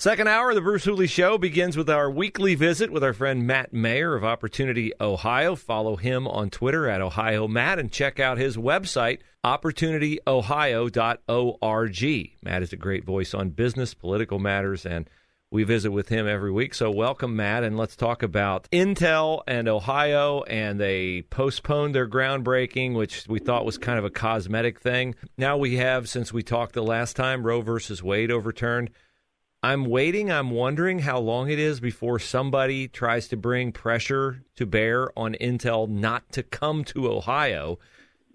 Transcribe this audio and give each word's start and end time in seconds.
Second 0.00 0.28
hour 0.28 0.50
of 0.50 0.54
the 0.54 0.60
Bruce 0.60 0.84
Hooley 0.84 1.08
Show 1.08 1.38
begins 1.38 1.76
with 1.76 1.90
our 1.90 2.08
weekly 2.08 2.54
visit 2.54 2.92
with 2.92 3.02
our 3.02 3.12
friend 3.12 3.44
Matt 3.44 3.72
Mayer 3.72 4.14
of 4.14 4.22
Opportunity 4.22 4.92
Ohio. 5.00 5.56
Follow 5.56 5.96
him 5.96 6.28
on 6.28 6.50
Twitter 6.50 6.88
at 6.88 7.00
Ohio 7.00 7.48
Matt 7.48 7.80
and 7.80 7.90
check 7.90 8.20
out 8.20 8.38
his 8.38 8.56
website, 8.56 9.18
opportunityohio.org. 9.44 12.30
Matt 12.44 12.62
is 12.62 12.72
a 12.72 12.76
great 12.76 13.04
voice 13.04 13.34
on 13.34 13.50
business, 13.50 13.92
political 13.92 14.38
matters, 14.38 14.86
and 14.86 15.10
we 15.50 15.64
visit 15.64 15.90
with 15.90 16.10
him 16.10 16.28
every 16.28 16.52
week. 16.52 16.74
So, 16.74 16.92
welcome, 16.92 17.34
Matt, 17.34 17.64
and 17.64 17.76
let's 17.76 17.96
talk 17.96 18.22
about 18.22 18.70
Intel 18.70 19.42
and 19.48 19.66
Ohio. 19.66 20.42
And 20.42 20.78
they 20.78 21.22
postponed 21.22 21.96
their 21.96 22.08
groundbreaking, 22.08 22.94
which 22.94 23.26
we 23.28 23.40
thought 23.40 23.66
was 23.66 23.78
kind 23.78 23.98
of 23.98 24.04
a 24.04 24.10
cosmetic 24.10 24.78
thing. 24.78 25.16
Now 25.36 25.56
we 25.56 25.78
have, 25.78 26.08
since 26.08 26.32
we 26.32 26.44
talked 26.44 26.74
the 26.74 26.84
last 26.84 27.16
time, 27.16 27.44
Roe 27.44 27.62
versus 27.62 28.00
Wade 28.00 28.30
overturned. 28.30 28.90
I'm 29.62 29.86
waiting. 29.86 30.30
I'm 30.30 30.50
wondering 30.50 31.00
how 31.00 31.18
long 31.18 31.50
it 31.50 31.58
is 31.58 31.80
before 31.80 32.20
somebody 32.20 32.86
tries 32.86 33.26
to 33.28 33.36
bring 33.36 33.72
pressure 33.72 34.44
to 34.54 34.66
bear 34.66 35.10
on 35.18 35.34
Intel 35.34 35.88
not 35.88 36.30
to 36.32 36.44
come 36.44 36.84
to 36.84 37.10
Ohio 37.10 37.80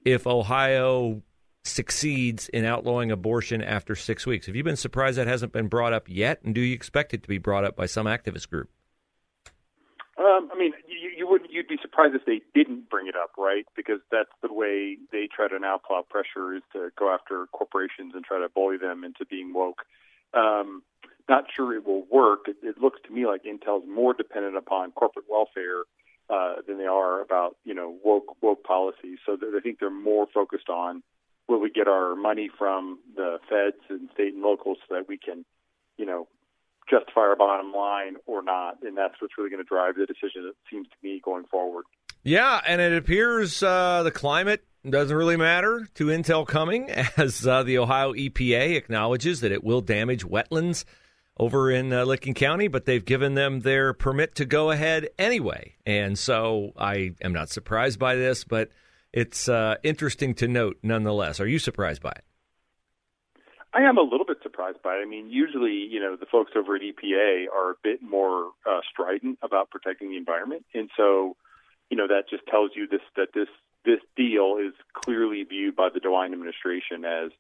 if 0.04 0.28
Ohio 0.28 1.22
succeeds 1.64 2.50
in 2.50 2.66
outlawing 2.66 3.10
abortion 3.10 3.62
after 3.62 3.96
six 3.96 4.26
weeks. 4.26 4.48
Have 4.48 4.56
you 4.58 4.64
been 4.66 4.76
surprised 4.76 5.18
that 5.18 5.28
hasn't 5.28 5.54
been 5.54 5.70
brought 5.70 5.94
up 5.94 6.10
yet? 6.10 6.42
And 6.44 6.54
do 6.54 6.60
you 6.60 6.74
expect 6.74 7.14
it 7.14 7.24
to 7.24 7.30
be 7.30 7.38
brought 7.38 7.64
up 7.64 7.78
by 7.78 7.86
some 7.86 8.06
activist 8.06 8.50
group? 8.50 8.70
Um, 10.18 10.50
I 10.54 10.58
mean, 10.58 10.74
you, 10.90 11.10
you 11.18 11.28
would 11.28 11.48
you'd 11.50 11.70
be 11.70 11.78
surprised 11.82 12.16
if 12.16 12.26
they 12.26 12.42
didn't 12.54 12.90
bring 12.90 13.08
it 13.08 13.16
up, 13.16 13.32
right? 13.38 13.66
Because 13.78 14.00
that's 14.12 14.30
the 14.42 14.52
way 14.52 14.98
they 15.14 15.30
try 15.34 15.48
to 15.48 15.58
now 15.58 15.80
plow 15.80 16.04
pressure 16.08 16.54
is 16.54 16.62
to 16.74 16.90
go 17.00 17.14
after 17.14 17.48
corporations 17.54 18.12
and 18.14 18.26
try 18.26 18.40
to 18.42 18.50
bully 18.50 18.78
them 18.78 19.06
into 19.06 19.26
being 19.26 19.54
woke. 19.54 19.84
Um, 20.34 20.84
not 21.30 21.46
sure 21.56 21.74
it 21.76 21.86
will 21.86 22.06
work. 22.12 22.48
It, 22.48 22.58
it 22.64 22.78
looks 22.80 23.00
to 23.08 23.14
me 23.14 23.26
like 23.26 23.44
Intel's 23.44 23.86
more 23.88 24.14
dependent 24.14 24.58
upon 24.58 24.92
corporate 24.92 25.26
welfare 25.30 25.84
uh, 26.30 26.56
than 26.68 26.78
they 26.78 26.86
are 26.86 27.22
about 27.22 27.58
you 27.64 27.74
know 27.74 27.96
woke 28.04 28.42
woke 28.42 28.64
policies. 28.64 29.20
So 29.26 29.34
I 29.34 29.60
think 29.62 29.80
they're 29.80 29.90
more 29.90 30.28
focused 30.34 30.70
on 30.70 31.04
will 31.48 31.60
we 31.60 31.70
get 31.70 31.88
our 31.88 32.16
money 32.16 32.50
from 32.58 33.00
the 33.16 33.38
feds 33.50 33.84
and 33.90 34.10
state 34.14 34.34
and 34.34 34.42
locals 34.42 34.78
so 34.88 34.96
that 34.96 35.08
we 35.08 35.18
can 35.18 35.46
you 35.98 36.06
know 36.06 36.28
justify 36.90 37.22
our 37.22 37.36
bottom 37.36 37.72
line 37.72 38.16
or 38.26 38.44
not, 38.44 38.82
and 38.84 38.98
that's 38.98 39.16
what's 39.20 39.38
really 39.38 39.50
going 39.50 39.64
to 39.64 39.68
drive 39.68 39.96
the 39.96 40.06
decision. 40.06 40.46
It 40.48 40.56
seems 40.70 40.88
to 40.88 40.96
me 41.02 41.22
going 41.24 41.46
forward. 41.46 41.86
Yeah, 42.24 42.62
and 42.66 42.80
it 42.80 42.94
appears 42.94 43.62
uh, 43.62 44.04
the 44.04 44.12
climate 44.12 44.64
doesn't 44.90 45.16
really 45.16 45.38
matter 45.38 45.88
to 45.96 46.06
Intel 46.08 46.48
coming, 46.48 46.90
as 47.18 47.46
uh, 47.46 47.64
the 47.64 47.78
Ohio 47.78 48.14
EPA 48.14 48.76
acknowledges 48.76 49.42
that 49.42 49.52
it 49.52 49.64
will 49.64 49.82
damage 49.82 50.26
wetlands 50.26 50.86
over 51.38 51.72
in 51.72 51.92
uh, 51.92 52.06
Licking 52.06 52.34
County, 52.34 52.68
but 52.68 52.86
they've 52.86 53.04
given 53.04 53.34
them 53.34 53.62
their 53.62 53.94
permit 53.94 54.36
to 54.36 54.46
go 54.46 54.72
ahead 54.72 55.10
anyway. 55.18 55.76
And 55.86 56.18
so 56.18 56.74
I 56.78 57.12
am 57.22 57.34
not 57.34 57.50
surprised 57.50 58.00
by 58.00 58.16
this, 58.16 58.44
but 58.44 58.70
it's 59.12 59.50
uh, 59.50 59.76
interesting 59.84 60.34
to 60.36 60.48
note 60.48 60.78
nonetheless. 60.84 61.40
Are 61.40 61.48
you 61.48 61.60
surprised 61.60 62.02
by 62.02 62.12
it? 62.12 62.24
I 63.76 63.82
am 63.82 63.98
a 63.98 64.02
little 64.02 64.26
bit 64.26 64.38
surprised 64.44 64.84
by 64.84 64.98
it. 64.98 65.02
I 65.02 65.06
mean, 65.06 65.30
usually, 65.30 65.88
you 65.90 66.00
know, 66.00 66.16
the 66.16 66.28
folks 66.28 66.52
over 66.56 66.76
at 66.76 66.82
EPA 66.84 67.46
are 67.54 67.72
a 67.72 67.76
bit 67.82 68.04
more 68.04 68.52
uh, 68.70 68.82
strident 68.92 69.40
about 69.42 69.72
protecting 69.72 70.12
the 70.12 70.18
environment, 70.18 70.64
and 70.76 70.92
so, 70.96 71.36
you 71.90 71.98
know, 71.98 72.08
that 72.08 72.30
just 72.30 72.46
tells 72.46 72.72
you 72.76 72.88
this 72.88 73.02
that 73.16 73.30
this 73.34 73.48
this 73.84 74.00
deal 74.16 74.58
is 74.64 74.74
clearly 74.94 75.44
viewed 75.44 75.76
by 75.76 75.90
the 75.94 76.00
DeWine 76.00 76.34
administration 76.34 77.04
as 77.04 77.32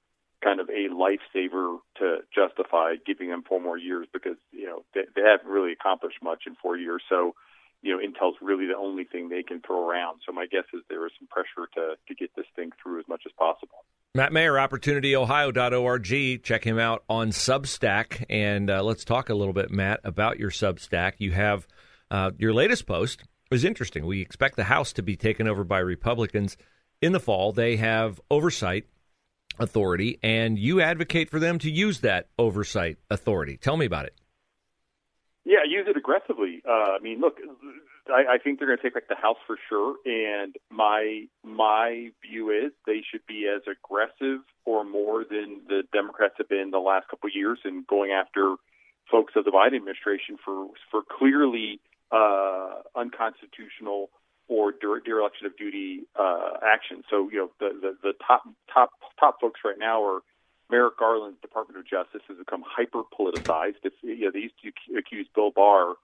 kind 0.43 0.59
of 0.59 0.69
a 0.69 0.89
lifesaver 0.93 1.77
to 1.97 2.17
justify 2.33 2.95
giving 3.05 3.29
them 3.29 3.43
four 3.47 3.61
more 3.61 3.77
years 3.77 4.07
because 4.13 4.37
you 4.51 4.65
know 4.65 4.83
they, 4.93 5.01
they 5.15 5.21
haven't 5.21 5.49
really 5.49 5.71
accomplished 5.71 6.17
much 6.21 6.43
in 6.45 6.55
four 6.61 6.77
years. 6.77 7.01
So 7.09 7.33
you 7.81 7.95
know 7.95 7.99
Intel's 8.03 8.35
really 8.41 8.65
the 8.65 8.77
only 8.77 9.05
thing 9.05 9.29
they 9.29 9.43
can 9.43 9.61
throw 9.61 9.89
around. 9.89 10.21
So 10.25 10.33
my 10.33 10.45
guess 10.45 10.65
is 10.73 10.81
there 10.89 11.05
is 11.05 11.13
some 11.17 11.27
pressure 11.27 11.69
to 11.75 11.95
to 12.07 12.15
get 12.15 12.31
this 12.35 12.45
thing 12.55 12.71
through 12.81 12.99
as 12.99 13.07
much 13.07 13.23
as 13.25 13.31
possible. 13.37 13.85
Matt 14.15 14.31
Mayer, 14.31 14.53
OpportunityOhio.org. 14.53 16.43
Check 16.43 16.63
him 16.63 16.77
out 16.77 17.03
on 17.09 17.31
Substack, 17.31 18.25
and 18.29 18.69
uh, 18.69 18.83
let's 18.83 19.03
talk 19.03 19.29
a 19.29 19.33
little 19.33 19.53
bit, 19.53 19.71
Matt, 19.71 20.01
about 20.03 20.37
your 20.37 20.51
Substack. 20.51 21.13
You 21.17 21.31
have 21.31 21.67
uh, 22.11 22.31
your 22.37 22.53
latest 22.53 22.85
post 22.85 23.23
was 23.49 23.63
interesting. 23.63 24.05
We 24.05 24.21
expect 24.21 24.55
the 24.55 24.65
House 24.65 24.93
to 24.93 25.01
be 25.01 25.15
taken 25.15 25.47
over 25.47 25.63
by 25.63 25.79
Republicans 25.79 26.57
in 27.01 27.11
the 27.11 27.19
fall. 27.19 27.53
They 27.53 27.77
have 27.77 28.21
oversight 28.29 28.85
authority, 29.59 30.19
and 30.23 30.57
you 30.57 30.81
advocate 30.81 31.29
for 31.29 31.39
them 31.39 31.59
to 31.59 31.71
use 31.71 32.01
that 32.01 32.27
oversight 32.37 32.97
authority. 33.09 33.57
Tell 33.57 33.77
me 33.77 33.85
about 33.85 34.05
it. 34.05 34.15
Yeah, 35.45 35.59
use 35.67 35.87
it 35.89 35.97
aggressively. 35.97 36.61
Uh, 36.67 36.95
I 36.95 36.99
mean, 37.01 37.19
look, 37.19 37.37
I, 38.07 38.35
I 38.35 38.37
think 38.37 38.59
they're 38.59 38.67
going 38.67 38.77
to 38.77 38.83
take 38.83 38.93
back 38.93 39.09
the 39.09 39.15
House 39.15 39.37
for 39.45 39.57
sure, 39.69 39.95
and 40.05 40.55
my 40.71 41.25
my 41.43 42.09
view 42.21 42.49
is 42.49 42.71
they 42.85 43.01
should 43.09 43.25
be 43.27 43.47
as 43.53 43.61
aggressive 43.67 44.39
or 44.65 44.85
more 44.85 45.25
than 45.29 45.61
the 45.67 45.83
Democrats 45.91 46.35
have 46.37 46.47
been 46.47 46.71
the 46.71 46.79
last 46.79 47.07
couple 47.09 47.27
of 47.27 47.35
years 47.35 47.59
in 47.65 47.83
going 47.89 48.11
after 48.11 48.55
folks 49.11 49.33
of 49.35 49.43
the 49.43 49.51
Biden 49.51 49.75
administration 49.75 50.37
for 50.43 50.67
for 50.89 51.01
clearly 51.09 51.81
uh, 52.11 52.81
unconstitutional 52.95 54.09
or 54.47 54.71
dereliction 54.71 55.45
of 55.45 55.57
duty 55.57 56.01
uh, 56.19 56.57
action. 56.65 57.03
So 57.09 57.29
you 57.31 57.37
know 57.37 57.49
the, 57.59 57.69
the 57.79 57.97
the 58.01 58.13
top 58.25 58.43
top 58.73 58.91
top 59.19 59.41
folks 59.41 59.61
right 59.63 59.77
now 59.77 60.03
are 60.03 60.19
Merrick 60.69 60.97
Garland's 60.97 61.39
Department 61.41 61.79
of 61.79 61.85
Justice 61.85 62.21
has 62.27 62.37
become 62.37 62.63
hyper 62.65 63.03
politicized. 63.03 63.83
If 63.83 63.93
you 64.01 64.25
know 64.25 64.31
they 64.31 64.39
used 64.39 64.55
to 64.63 64.97
accuse 64.97 65.27
Bill 65.33 65.51
Barr. 65.51 65.95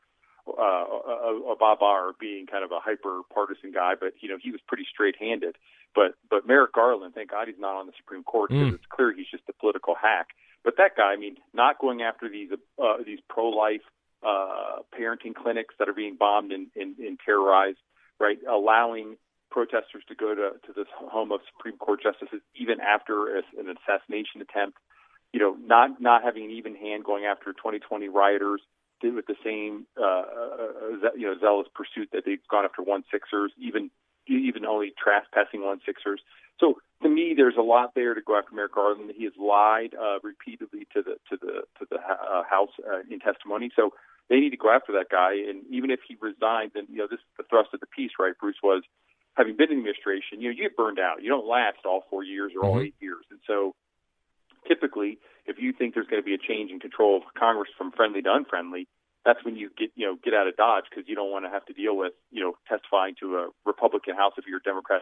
Uh, 0.48 1.52
of 1.52 1.60
Bob 1.60 1.78
Barr 1.80 2.14
being 2.20 2.48
kind 2.48 2.64
of 2.64 2.72
a 2.72 2.80
hyper 2.80 3.22
partisan 3.32 3.72
guy, 3.72 3.94
but 4.00 4.14
you 4.20 4.30
know 4.30 4.38
he 4.42 4.50
was 4.50 4.60
pretty 4.66 4.86
straight 4.92 5.16
handed. 5.20 5.56
But 5.94 6.16
but 6.28 6.48
Merrick 6.48 6.74
Garland, 6.74 7.14
thank 7.14 7.30
God 7.30 7.48
he's 7.48 7.60
not 7.60 7.76
on 7.76 7.86
the 7.86 7.94
Supreme 7.98 8.24
Court 8.24 8.50
because 8.50 8.72
mm. 8.72 8.74
it's 8.74 8.86
clear 8.90 9.14
he's 9.14 9.30
just 9.30 9.44
a 9.48 9.54
political 9.54 9.94
hack. 9.94 10.30
But 10.64 10.78
that 10.78 10.96
guy, 10.98 11.14
I 11.14 11.18
mean, 11.18 11.38
not 11.54 11.78
going 11.78 12.02
after 12.02 12.30
these 12.30 12.50
uh, 12.82 12.98
these 13.06 13.20
pro 13.30 13.50
life 13.50 13.82
uh, 14.24 14.80
parenting 14.98 15.34
clinics 15.36 15.76
that 15.80 15.88
are 15.88 15.94
being 15.94 16.16
bombed 16.16 16.52
and, 16.52 16.68
and, 16.76 16.98
and 16.98 17.20
terrorized, 17.26 17.78
right? 18.20 18.38
Allowing 18.50 19.18
protesters 19.52 20.04
to 20.08 20.16
go 20.16 20.36
to, 20.36 20.52
to 20.66 20.74
this 20.76 20.88
home 20.94 21.32
of 21.32 21.42
Supreme 21.56 21.78
Court 21.78 22.02
justices 22.02 22.42
even 22.56 22.80
after 22.80 23.38
a, 23.38 23.42
an 23.58 23.76
assassination 23.76 24.42
attempt. 24.42 24.78
You 25.34 25.40
know, 25.40 25.56
not 25.64 26.02
not 26.02 26.24
having 26.24 26.46
an 26.46 26.52
even 26.52 26.76
hand 26.76 27.04
going 27.04 27.26
after 27.26 27.54
2020 27.54 28.10
rioters 28.10 28.62
with 29.04 29.26
the 29.28 29.36
same 29.44 29.86
uh, 30.00 30.04
uh, 30.04 31.12
you 31.16 31.26
know 31.26 31.36
zealous 31.40 31.68
pursuit 31.74 32.10
that 32.14 32.24
they've 32.26 32.46
gone 32.50 32.66
after 32.66 32.82
one 32.82 33.04
Sixers, 33.12 33.52
even 33.58 33.92
even 34.28 34.66
only 34.66 34.94
trespassing 35.02 35.64
one 35.64 35.80
Sixers. 35.86 36.22
So 36.60 36.76
to 37.02 37.10
me, 37.10 37.34
there's 37.36 37.56
a 37.58 37.62
lot 37.62 37.94
there 37.96 38.14
to 38.14 38.22
go 38.22 38.38
after 38.38 38.54
Merrick 38.54 38.74
Garland. 38.74 39.12
He 39.16 39.24
has 39.24 39.34
lied 39.40 39.96
uh, 39.96 40.20
repeatedly 40.24 40.88
to 40.94 41.02
the 41.02 41.16
to 41.30 41.38
the 41.40 41.62
to 41.80 41.86
the 41.90 41.98
uh, 41.98 42.44
House 42.50 42.72
uh, 42.86 43.00
in 43.10 43.20
testimony. 43.20 43.72
So 43.76 43.94
they 44.30 44.40
need 44.40 44.52
to 44.52 44.58
go 44.58 44.70
after 44.70 44.94
that 44.94 45.10
guy. 45.12 45.34
And 45.34 45.66
even 45.70 45.90
if 45.90 46.00
he 46.08 46.16
resigns, 46.22 46.72
and 46.76 46.88
you 46.90 46.98
know, 46.98 47.08
this 47.10 47.20
is 47.20 47.34
the 47.38 47.44
thrust 47.50 47.70
of 47.74 47.80
the 47.80 47.88
piece, 47.88 48.12
right? 48.20 48.34
Bruce 48.40 48.62
was 48.64 48.84
having 49.34 49.58
been 49.58 49.72
in 49.72 49.82
the 49.82 49.90
administration. 49.90 50.40
You 50.40 50.50
know, 50.50 50.56
you 50.56 50.64
get 50.70 50.78
burned 50.78 51.00
out. 51.00 51.22
You 51.22 51.30
don't 51.30 51.48
last 51.48 51.86
all 51.86 52.06
four 52.10 52.24
years 52.24 52.54
or 52.56 52.66
all 52.66 52.76
mm-hmm. 52.76 52.94
eight 52.94 52.96
years. 53.02 53.26
And 53.32 53.40
so, 53.48 53.74
typically, 54.68 55.18
if 55.46 55.58
you 55.58 55.74
think 55.74 55.94
there's 55.94 56.08
going 56.08 56.22
to 56.22 56.26
be 56.26 56.36
a 56.36 56.42
change 56.42 56.72
in 56.72 56.80
control 56.80 57.18
of 57.18 57.24
Congress 57.38 57.70
from 57.78 57.92
friendly 57.92 58.22
to 58.22 58.32
unfriendly, 58.32 58.88
that's 59.26 59.44
when 59.44 59.56
you 59.56 59.70
get 59.78 59.90
you 59.96 60.06
know 60.06 60.16
get 60.24 60.34
out 60.34 60.48
of 60.48 60.56
Dodge 60.56 60.86
because 60.90 61.10
you 61.10 61.16
don't 61.16 61.32
want 61.32 61.46
to 61.46 61.50
have 61.50 61.66
to 61.66 61.74
deal 61.74 61.98
with 61.98 62.14
you 62.32 62.42
know 62.42 62.54
testifying 62.70 63.16
to 63.20 63.38
a 63.38 63.50
Republican 63.66 64.16
House 64.16 64.34
if 64.38 64.46
you're 64.48 64.62
a 64.62 64.64
Democrat. 64.64 65.02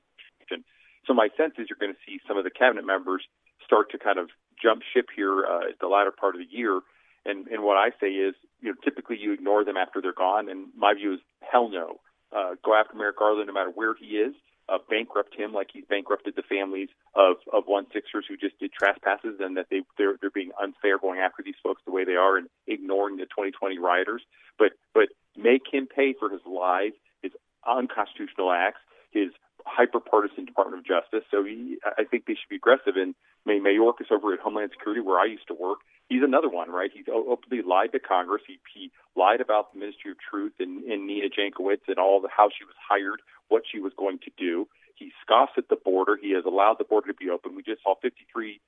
So 1.05 1.13
my 1.13 1.29
sense 1.37 1.53
is 1.57 1.67
you're 1.69 1.79
going 1.79 1.95
to 1.95 2.03
see 2.05 2.19
some 2.27 2.35
of 2.35 2.43
the 2.43 2.51
cabinet 2.51 2.85
members 2.85 3.23
start 3.63 3.91
to 3.91 3.97
kind 3.97 4.19
of 4.19 4.27
jump 4.61 4.81
ship 4.93 5.07
here 5.15 5.45
uh, 5.45 5.71
at 5.71 5.79
the 5.79 5.87
latter 5.87 6.11
part 6.11 6.35
of 6.35 6.41
the 6.43 6.47
year 6.51 6.81
and 7.27 7.45
and 7.47 7.61
what 7.61 7.75
I 7.75 7.91
say 7.99 8.07
is, 8.07 8.33
you 8.61 8.69
know, 8.69 8.75
typically 8.83 9.17
you 9.19 9.33
ignore 9.33 9.63
them 9.63 9.77
after 9.77 10.01
they're 10.01 10.13
gone. 10.13 10.49
And 10.49 10.67
my 10.75 10.93
view 10.93 11.13
is, 11.15 11.19
hell 11.41 11.69
no. 11.69 11.99
Uh, 12.35 12.55
go 12.63 12.73
after 12.75 12.95
Merrick 12.97 13.17
Garland 13.17 13.47
no 13.47 13.53
matter 13.53 13.71
where 13.73 13.93
he 13.95 14.17
is. 14.17 14.33
uh, 14.69 14.77
bankrupt 14.89 15.35
him 15.35 15.53
like 15.53 15.67
he's 15.71 15.85
bankrupted 15.89 16.35
the 16.35 16.43
families 16.43 16.89
of 17.15 17.37
of 17.53 17.63
one 17.65 17.85
Sixers 17.93 18.25
who 18.27 18.35
just 18.35 18.59
did 18.59 18.71
trespasses, 18.73 19.37
and 19.39 19.55
that 19.57 19.67
they 19.71 19.81
they're 19.97 20.15
they're 20.19 20.29
being 20.29 20.51
unfair 20.61 20.97
going 20.99 21.19
after 21.19 21.41
these 21.43 21.55
folks 21.63 21.81
the 21.85 21.91
way 21.91 22.03
they 22.03 22.15
are 22.15 22.37
and 22.37 22.47
ignoring 22.67 23.17
the 23.17 23.23
2020 23.25 23.79
rioters. 23.79 24.21
But 24.59 24.73
but 24.93 25.09
make 25.35 25.63
him 25.71 25.87
pay 25.87 26.13
for 26.19 26.29
his 26.29 26.41
lies, 26.45 26.91
his 27.21 27.31
unconstitutional 27.65 28.51
acts, 28.51 28.81
his 29.11 29.29
hyper 29.65 29.99
partisan 29.99 30.45
Department 30.45 30.79
of 30.79 30.85
Justice. 30.85 31.23
So 31.31 31.43
he, 31.43 31.77
I 31.97 32.03
think 32.03 32.25
they 32.25 32.33
should 32.33 32.49
be 32.49 32.55
aggressive. 32.57 32.95
And 32.95 33.15
May 33.45 33.59
Mayorkas 33.59 34.11
over 34.11 34.33
at 34.33 34.39
Homeland 34.39 34.71
Security, 34.71 35.01
where 35.01 35.19
I 35.19 35.25
used 35.25 35.47
to 35.47 35.53
work, 35.53 35.79
he's 36.09 36.23
another 36.23 36.49
one, 36.49 36.69
right? 36.69 36.91
He's 36.93 37.05
openly 37.09 37.63
lied 37.63 37.91
to 37.93 37.99
Congress. 37.99 38.41
He, 38.47 38.59
he 38.73 38.91
lied 39.15 39.41
about 39.41 39.73
the 39.73 39.79
Ministry 39.79 40.11
of 40.11 40.17
Truth 40.19 40.53
and, 40.59 40.83
and 40.83 41.07
Nina 41.07 41.27
Jankowicz 41.27 41.87
and 41.87 41.97
all 41.97 42.21
the 42.21 42.29
how 42.35 42.49
she 42.49 42.63
was 42.65 42.75
hired, 42.77 43.21
what 43.49 43.63
she 43.69 43.79
was 43.79 43.93
going 43.97 44.19
to 44.19 44.31
do. 44.37 44.67
He 44.95 45.11
scoffs 45.21 45.53
at 45.57 45.69
the 45.69 45.75
border. 45.75 46.17
He 46.19 46.33
has 46.33 46.45
allowed 46.45 46.77
the 46.79 46.83
border 46.83 47.07
to 47.07 47.13
be 47.13 47.29
open. 47.29 47.55
We 47.55 47.63
just 47.63 47.83
saw 47.83 47.95
53 48.01 48.59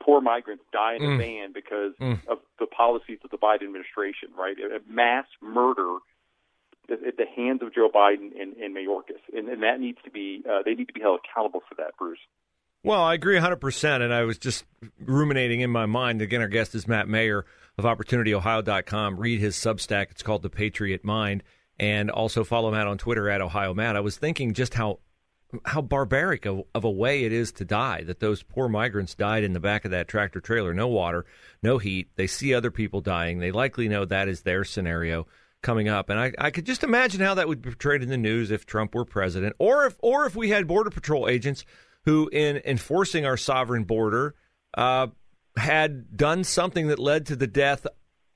poor 0.00 0.20
migrants 0.20 0.64
die 0.72 0.94
in 0.94 1.02
a 1.02 1.06
mm. 1.06 1.18
van 1.18 1.52
because 1.52 1.92
mm. 2.00 2.26
of 2.28 2.38
the 2.58 2.66
policies 2.66 3.18
of 3.24 3.30
the 3.30 3.36
Biden 3.36 3.64
administration, 3.64 4.30
right? 4.38 4.56
A 4.58 4.80
mass 4.90 5.26
murder 5.42 5.98
at 6.90 7.18
the 7.18 7.26
hands 7.36 7.60
of 7.62 7.74
Joe 7.74 7.90
Biden 7.94 8.30
and, 8.40 8.56
and 8.56 8.74
Mayorkas, 8.74 9.20
and, 9.36 9.48
and 9.48 9.62
that 9.62 9.78
needs 9.78 9.98
to 10.04 10.10
be 10.10 10.42
uh, 10.48 10.62
they 10.64 10.74
need 10.74 10.88
to 10.88 10.94
be 10.94 11.00
held 11.00 11.20
accountable 11.20 11.60
for 11.68 11.74
that, 11.74 11.96
Bruce. 11.98 12.18
Well, 12.84 13.02
I 13.02 13.14
agree 13.14 13.36
100%. 13.36 14.02
And 14.02 14.12
I 14.12 14.24
was 14.24 14.38
just 14.38 14.64
ruminating 15.00 15.60
in 15.60 15.70
my 15.70 15.86
mind. 15.86 16.22
Again, 16.22 16.40
our 16.40 16.48
guest 16.48 16.74
is 16.74 16.86
Matt 16.86 17.08
Mayer 17.08 17.44
of 17.76 17.84
OpportunityOhio.com. 17.84 19.18
Read 19.18 19.40
his 19.40 19.56
Substack. 19.56 20.10
It's 20.10 20.22
called 20.22 20.42
The 20.42 20.50
Patriot 20.50 21.04
Mind. 21.04 21.42
And 21.78 22.10
also 22.10 22.44
follow 22.44 22.70
Matt 22.70 22.86
on 22.86 22.98
Twitter 22.98 23.28
at 23.28 23.40
Ohio 23.40 23.74
Matt. 23.74 23.96
I 23.96 24.00
was 24.00 24.16
thinking 24.16 24.54
just 24.54 24.74
how 24.74 24.98
how 25.64 25.80
barbaric 25.80 26.44
of, 26.44 26.62
of, 26.74 26.84
a 26.84 26.90
way 26.90 27.24
it 27.24 27.32
is 27.32 27.52
to 27.52 27.64
die. 27.64 28.02
That 28.02 28.20
those 28.20 28.42
poor 28.42 28.68
migrants 28.68 29.14
died 29.14 29.44
in 29.44 29.54
the 29.54 29.60
back 29.60 29.86
of 29.86 29.92
that 29.92 30.06
tractor 30.06 30.40
trailer. 30.40 30.74
No 30.74 30.88
water, 30.88 31.24
no 31.62 31.78
heat. 31.78 32.10
They 32.16 32.26
see 32.26 32.52
other 32.52 32.70
people 32.70 33.00
dying. 33.00 33.38
They 33.38 33.50
likely 33.50 33.88
know 33.88 34.04
that 34.04 34.28
is 34.28 34.42
their 34.42 34.62
scenario 34.64 35.26
coming 35.62 35.88
up. 35.88 36.10
And 36.10 36.20
I, 36.20 36.32
I 36.38 36.50
could 36.50 36.66
just 36.66 36.84
imagine 36.84 37.20
how 37.20 37.34
that 37.34 37.48
would 37.48 37.62
be 37.62 37.70
portrayed 37.70 38.02
in 38.02 38.10
the 38.10 38.18
news 38.18 38.50
if 38.50 38.66
Trump 38.66 38.94
were 38.94 39.04
president, 39.04 39.56
or 39.58 39.86
if 39.86 39.96
or 40.00 40.26
if 40.26 40.36
we 40.36 40.50
had 40.50 40.66
border 40.66 40.90
patrol 40.90 41.28
agents 41.28 41.64
who, 42.04 42.28
in 42.32 42.60
enforcing 42.64 43.26
our 43.26 43.36
sovereign 43.36 43.84
border, 43.84 44.34
uh, 44.76 45.08
had 45.56 46.16
done 46.16 46.44
something 46.44 46.88
that 46.88 46.98
led 46.98 47.26
to 47.26 47.36
the 47.36 47.46
death 47.46 47.86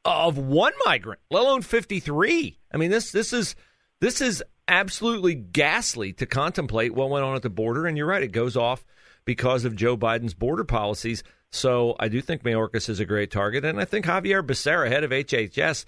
of 0.05 0.37
one 0.37 0.73
migrant, 0.85 1.21
let 1.31 1.43
alone 1.43 1.63
fifty 1.63 2.01
three. 2.01 2.59
I 2.73 2.77
mean 2.77 2.91
this 2.91 3.13
this 3.13 3.33
is 3.33 3.55
this 4.01 4.21
is 4.21 4.43
absolutely 4.69 5.35
ghastly 5.35 6.13
to 6.15 6.27
contemplate 6.27 6.95
what 6.95 7.11
went 7.11 7.25
on 7.25 7.37
at 7.37 7.43
the 7.43 7.51
border. 7.51 7.87
And 7.87 7.97
you're 7.97 8.07
right, 8.07 8.23
it 8.23 8.33
goes 8.33 8.57
off 8.57 8.85
because 9.25 9.65
of 9.65 9.77
Joe 9.77 9.97
Biden's 9.97 10.35
border 10.35 10.65
policies. 10.65 11.23
So 11.51 11.95
I 12.01 12.09
do 12.09 12.21
think 12.21 12.43
Mayorkas 12.43 12.89
is 12.89 12.99
a 12.99 13.05
great 13.05 13.31
target, 13.31 13.65
and 13.65 13.79
I 13.79 13.85
think 13.85 14.07
Javier 14.07 14.43
Becerra, 14.43 14.89
head 14.89 15.05
of 15.05 15.11
HHS, 15.11 15.85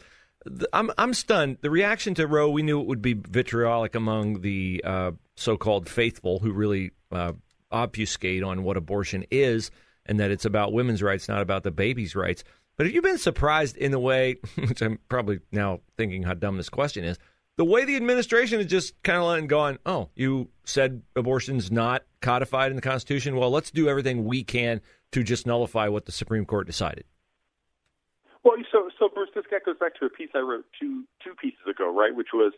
I'm 0.73 0.91
I'm 0.99 1.15
stunned. 1.15 1.59
The 1.63 1.71
reaction 1.71 2.15
to 2.15 2.27
Roe, 2.27 2.51
we 2.51 2.63
knew 2.63 2.81
it 2.81 2.87
would 2.87 3.03
be 3.03 3.15
vitriolic 3.15 3.95
among 3.95 4.43
the 4.43 4.83
uh, 4.85 5.13
so-called 5.37 5.89
faithful 5.89 6.39
who 6.39 6.53
really 6.53 6.91
uh, 7.11 7.33
obfuscate 7.75 8.43
on 8.43 8.63
what 8.63 8.77
abortion 8.77 9.27
is 9.31 9.71
and 10.07 10.21
that 10.21 10.31
it's 10.31 10.45
about 10.45 10.73
women's 10.73 11.03
rights, 11.03 11.29
not 11.29 11.43
about 11.43 11.63
the 11.63 11.71
baby's 11.71 12.15
rights. 12.15 12.45
But 12.77 12.87
have 12.87 12.95
you 12.95 13.03
been 13.03 13.19
surprised 13.19 13.77
in 13.77 13.91
the 13.91 13.99
way, 13.99 14.37
which 14.57 14.81
I'm 14.81 14.99
probably 15.09 15.41
now 15.53 15.81
thinking 15.97 16.23
how 16.23 16.35
dumb 16.35 16.57
this 16.57 16.69
question 16.69 17.05
is, 17.05 17.19
the 17.57 17.65
way 17.65 17.85
the 17.85 17.97
administration 17.97 18.61
is 18.61 18.67
just 18.67 19.01
kind 19.03 19.19
of 19.19 19.25
letting 19.25 19.47
go 19.47 19.77
oh, 19.87 20.09
you 20.17 20.49
said 20.65 21.03
abortion's 21.15 21.71
not 21.71 22.03
codified 22.21 22.71
in 22.71 22.77
the 22.77 22.83
Constitution. 22.83 23.37
Well, 23.37 23.51
let's 23.51 23.71
do 23.71 23.89
everything 23.89 24.25
we 24.25 24.43
can 24.43 24.81
to 25.13 25.23
just 25.23 25.47
nullify 25.47 25.89
what 25.89 26.07
the 26.07 26.13
Supreme 26.13 26.45
Court 26.45 26.67
decided. 26.67 27.05
Well, 28.43 28.57
so 28.71 28.91
so 28.99 29.09
Bruce, 29.09 29.31
this 29.35 29.45
guy 29.51 29.59
goes 29.65 29.79
back 29.79 29.95
to 30.01 30.07
a 30.07 30.11
piece 30.11 30.31
I 30.35 30.39
wrote 30.39 30.67
two 30.79 31.05
two 31.23 31.35
pieces 31.41 31.61
ago, 31.71 31.95
right? 31.95 32.15
Which 32.15 32.29
was 32.35 32.53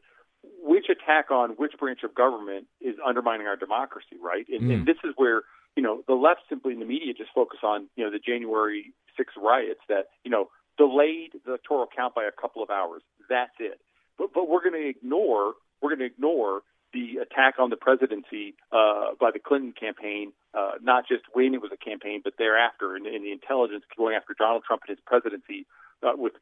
which 0.63 0.87
attack 0.91 1.31
on 1.31 1.51
which 1.51 1.73
branch 1.79 2.01
of 2.05 2.15
government 2.15 2.67
is 2.81 2.97
undermining 3.05 3.47
our 3.47 3.57
democracy, 3.57 4.17
right? 4.21 4.47
And, 4.49 4.63
mm. 4.63 4.75
and 4.75 4.87
this 4.87 4.97
is 5.05 5.13
where 5.17 5.43
you 5.77 5.83
know 5.83 6.03
the 6.07 6.15
left 6.15 6.41
simply 6.49 6.73
in 6.73 6.81
the 6.81 6.87
media 6.87 7.13
just 7.15 7.31
focus 7.35 7.61
on 7.63 7.89
you 7.97 8.05
know 8.05 8.11
the 8.11 8.19
January 8.19 8.93
6 9.17 9.33
riots 9.41 9.81
that 9.89 10.07
you 10.25 10.31
know 10.31 10.49
delayed 10.79 11.33
the 11.45 11.53
electoral 11.53 11.87
count 11.95 12.15
by 12.15 12.25
a 12.25 12.33
couple 12.41 12.63
of 12.63 12.71
hours. 12.71 13.03
That's 13.29 13.55
it. 13.59 13.81
But 14.19 14.33
but 14.35 14.49
we're 14.49 14.63
going 14.63 14.81
to 14.81 14.89
ignore 14.89 15.55
we're 15.81 15.91
going 15.91 16.01
to 16.01 16.07
ignore 16.07 16.63
the 16.93 17.19
attack 17.21 17.55
on 17.59 17.69
the 17.69 17.77
presidency 17.77 18.55
uh, 18.73 19.13
by 19.21 19.31
the 19.31 19.39
Clinton 19.39 19.75
campaign, 19.79 20.33
uh, 20.55 20.73
not 20.81 21.07
just 21.07 21.25
when 21.33 21.53
it 21.53 21.61
was 21.61 21.71
a 21.73 21.77
campaign, 21.77 22.23
but 22.25 22.35
thereafter, 22.39 22.97
and, 22.97 23.07
and 23.07 23.25
the 23.25 23.33
intelligence 23.33 23.85
going 23.97 24.15
after 24.15 24.35
Donald 24.39 24.63
Trump 24.67 24.83
and 24.89 24.97
his 24.97 25.03
presidency 25.05 25.67
uh, 26.03 26.13
with 26.17 26.35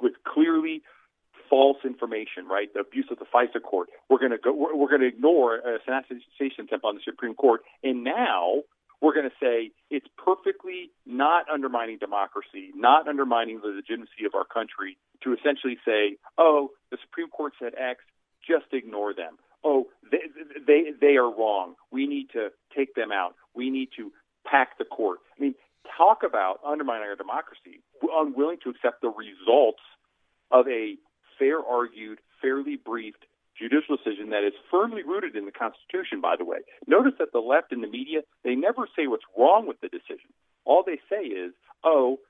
with 0.00 0.14
clearly 0.26 0.82
false 1.50 1.78
information, 1.84 2.46
right? 2.48 2.72
The 2.72 2.80
abuse 2.80 3.06
of 3.10 3.18
the 3.18 3.26
FISA 3.26 3.62
court. 3.62 3.88
We're 4.08 4.18
going 4.18 4.30
to 4.32 4.38
go. 4.38 4.54
We're, 4.54 4.74
we're 4.74 4.88
going 4.88 5.02
to 5.02 5.08
ignore 5.08 5.56
a 5.56 5.76
assassination 5.76 6.64
attempt 6.64 6.84
on 6.84 6.94
the 6.94 7.02
Supreme 7.04 7.34
Court, 7.34 7.62
and 7.82 8.04
now 8.04 8.62
we're 9.02 9.14
going 9.14 9.28
to 9.28 9.36
say 9.42 9.72
it's 9.90 10.06
perfectly 10.16 10.90
not 11.04 11.46
undermining 11.52 11.98
democracy, 11.98 12.70
not 12.74 13.08
undermining 13.08 13.60
the 13.60 13.68
legitimacy 13.68 14.24
of 14.26 14.34
our 14.34 14.44
country 14.44 14.96
to 15.24 15.34
essentially 15.34 15.76
say, 15.84 16.16
oh, 16.38 16.70
the 16.90 16.98
Supreme 17.02 17.28
Court 17.28 17.52
said 17.60 17.72
X, 17.76 18.00
just 18.46 18.72
ignore 18.72 19.12
them 19.12 19.36
oh, 19.64 19.86
they, 20.10 20.18
they 20.66 20.84
they 21.00 21.16
are 21.16 21.30
wrong. 21.30 21.74
We 21.90 22.06
need 22.06 22.30
to 22.32 22.48
take 22.76 22.94
them 22.94 23.12
out. 23.12 23.34
We 23.54 23.70
need 23.70 23.90
to 23.96 24.12
pack 24.46 24.78
the 24.78 24.84
court. 24.84 25.18
I 25.36 25.40
mean, 25.40 25.54
talk 25.96 26.22
about 26.26 26.60
undermining 26.66 27.08
our 27.08 27.16
democracy. 27.16 27.82
We're 28.02 28.26
unwilling 28.26 28.58
to 28.64 28.70
accept 28.70 29.02
the 29.02 29.08
results 29.08 29.82
of 30.50 30.66
a 30.68 30.96
fair 31.40 31.58
argued, 31.58 32.20
fairly 32.40 32.76
briefed 32.76 33.24
judicial 33.58 33.96
decision 33.96 34.30
that 34.30 34.44
is 34.44 34.54
firmly 34.70 35.02
rooted 35.02 35.36
in 35.36 35.44
the 35.44 35.52
Constitution, 35.52 36.20
by 36.20 36.36
the 36.36 36.44
way. 36.44 36.58
Notice 36.86 37.12
that 37.18 37.32
the 37.32 37.40
left 37.40 37.72
and 37.72 37.82
the 37.82 37.88
media, 37.88 38.20
they 38.44 38.54
never 38.54 38.88
say 38.96 39.06
what's 39.06 39.24
wrong 39.36 39.66
with 39.66 39.80
the 39.80 39.88
decision. 39.88 40.30
All 40.64 40.82
they 40.84 41.00
say 41.10 41.26
is, 41.26 41.52
oh, 41.84 42.20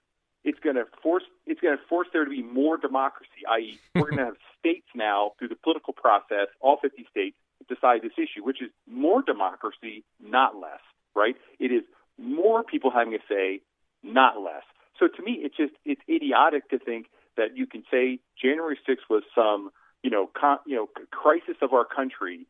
it's 0.43 0.59
going 0.61 0.77
to 0.77 0.85
force 1.03 1.25
it's 1.47 1.61
going 1.61 1.77
to 1.77 1.83
force 1.89 2.09
there 2.13 2.25
to 2.25 2.31
be 2.31 2.43
more 2.43 2.79
democracy. 2.79 3.45
I.e., 3.49 3.79
we're 3.95 4.11
going 4.11 4.19
to 4.19 4.25
have 4.25 4.37
states 4.59 4.87
now 4.95 5.33
through 5.39 5.49
the 5.49 5.57
political 5.63 5.93
process, 5.93 6.49
all 6.61 6.79
50 6.81 7.07
states, 7.11 7.37
decide 7.69 8.01
this 8.03 8.17
issue, 8.17 8.43
which 8.43 8.63
is 8.63 8.71
more 8.89 9.23
democracy, 9.23 10.05
not 10.21 10.57
less. 10.57 10.81
Right? 11.15 11.37
It 11.59 11.73
is 11.73 11.83
more 12.19 12.65
people 12.65 12.91
having 12.91 13.15
a 13.15 13.19
say, 13.29 13.61
not 14.03 14.41
less. 14.41 14.65
So 14.99 15.09
to 15.09 15.23
me, 15.23 15.41
it's 15.43 15.57
just 15.57 15.73
it's 15.85 16.01
idiotic 16.09 16.69
to 16.71 16.79
think 16.79 17.07
that 17.41 17.57
you 17.57 17.67
can 17.67 17.83
say 17.91 18.21
January 18.41 18.79
6th 18.89 19.09
was 19.09 19.25
some 19.35 19.71
you 20.03 20.11
know 20.11 20.31
con, 20.39 20.59
you 20.67 20.77
know 20.77 20.89
crisis 21.11 21.57
of 21.63 21.73
our 21.73 21.85
country 21.85 22.47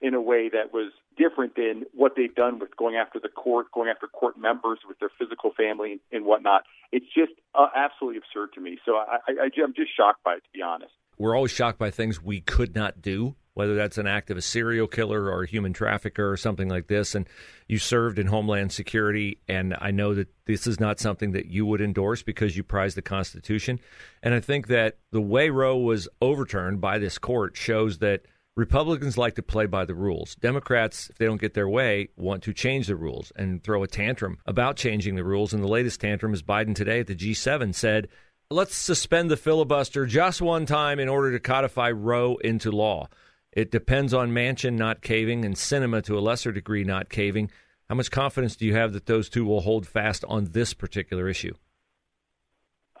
in 0.00 0.14
a 0.14 0.20
way 0.20 0.48
that 0.48 0.72
was 0.72 0.92
different 1.16 1.56
than 1.56 1.84
what 1.92 2.12
they've 2.16 2.34
done 2.34 2.60
with 2.60 2.76
going 2.76 2.94
after 2.94 3.18
the 3.18 3.28
court, 3.28 3.66
going 3.72 3.88
after 3.88 4.06
court 4.06 4.38
members 4.38 4.78
with 4.86 4.98
their 5.00 5.10
physical 5.18 5.50
family 5.56 6.00
and 6.12 6.24
whatnot. 6.24 6.62
It's 6.92 7.06
just 7.06 7.32
uh, 7.54 7.66
absolutely 7.74 8.18
absurd 8.18 8.52
to 8.54 8.60
me. 8.60 8.78
So 8.86 8.92
I, 8.92 9.18
I, 9.26 9.48
I'm 9.62 9.74
just 9.74 9.90
shocked 9.96 10.22
by 10.22 10.34
it, 10.34 10.44
to 10.44 10.50
be 10.54 10.62
honest. 10.62 10.92
We're 11.18 11.34
always 11.34 11.50
shocked 11.50 11.80
by 11.80 11.90
things 11.90 12.22
we 12.22 12.40
could 12.40 12.76
not 12.76 13.02
do, 13.02 13.34
whether 13.58 13.74
that's 13.74 13.98
an 13.98 14.06
act 14.06 14.30
of 14.30 14.36
a 14.36 14.42
serial 14.42 14.86
killer 14.86 15.30
or 15.30 15.42
a 15.42 15.46
human 15.46 15.72
trafficker 15.72 16.30
or 16.30 16.36
something 16.36 16.68
like 16.68 16.86
this. 16.86 17.14
And 17.14 17.28
you 17.66 17.78
served 17.78 18.18
in 18.18 18.28
Homeland 18.28 18.72
Security, 18.72 19.38
and 19.48 19.76
I 19.80 19.90
know 19.90 20.14
that 20.14 20.28
this 20.46 20.66
is 20.66 20.78
not 20.78 21.00
something 21.00 21.32
that 21.32 21.46
you 21.46 21.66
would 21.66 21.80
endorse 21.80 22.22
because 22.22 22.56
you 22.56 22.62
prize 22.62 22.94
the 22.94 23.02
Constitution. 23.02 23.80
And 24.22 24.32
I 24.32 24.40
think 24.40 24.68
that 24.68 24.98
the 25.10 25.20
way 25.20 25.50
Roe 25.50 25.76
was 25.76 26.08
overturned 26.22 26.80
by 26.80 26.98
this 26.98 27.18
court 27.18 27.56
shows 27.56 27.98
that– 27.98 28.22
Republicans 28.58 29.16
like 29.16 29.36
to 29.36 29.42
play 29.42 29.66
by 29.66 29.84
the 29.84 29.94
rules. 29.94 30.34
Democrats, 30.34 31.08
if 31.10 31.16
they 31.16 31.26
don't 31.26 31.40
get 31.40 31.54
their 31.54 31.68
way, 31.68 32.08
want 32.16 32.42
to 32.42 32.52
change 32.52 32.88
the 32.88 32.96
rules 32.96 33.30
and 33.36 33.62
throw 33.62 33.84
a 33.84 33.86
tantrum 33.86 34.36
about 34.46 34.76
changing 34.76 35.14
the 35.14 35.22
rules. 35.22 35.52
And 35.52 35.62
the 35.62 35.68
latest 35.68 36.00
tantrum 36.00 36.34
is 36.34 36.42
Biden 36.42 36.74
today 36.74 36.98
at 36.98 37.06
the 37.06 37.14
G7 37.14 37.72
said, 37.72 38.08
let's 38.50 38.74
suspend 38.74 39.30
the 39.30 39.36
filibuster 39.36 40.06
just 40.06 40.42
one 40.42 40.66
time 40.66 40.98
in 40.98 41.08
order 41.08 41.30
to 41.30 41.38
codify 41.38 41.92
Roe 41.92 42.34
into 42.36 42.72
law. 42.72 43.08
It 43.52 43.70
depends 43.70 44.12
on 44.12 44.30
Manchin 44.30 44.74
not 44.74 45.02
caving 45.02 45.44
and 45.44 45.54
Sinema 45.54 46.02
to 46.04 46.18
a 46.18 46.20
lesser 46.20 46.52
degree 46.52 46.84
not 46.84 47.08
caving. 47.08 47.50
How 47.88 47.94
much 47.94 48.10
confidence 48.10 48.56
do 48.56 48.66
you 48.66 48.74
have 48.74 48.92
that 48.92 49.06
those 49.06 49.28
two 49.28 49.44
will 49.44 49.62
hold 49.62 49.86
fast 49.86 50.24
on 50.28 50.50
this 50.52 50.74
particular 50.74 51.28
issue? 51.28 51.54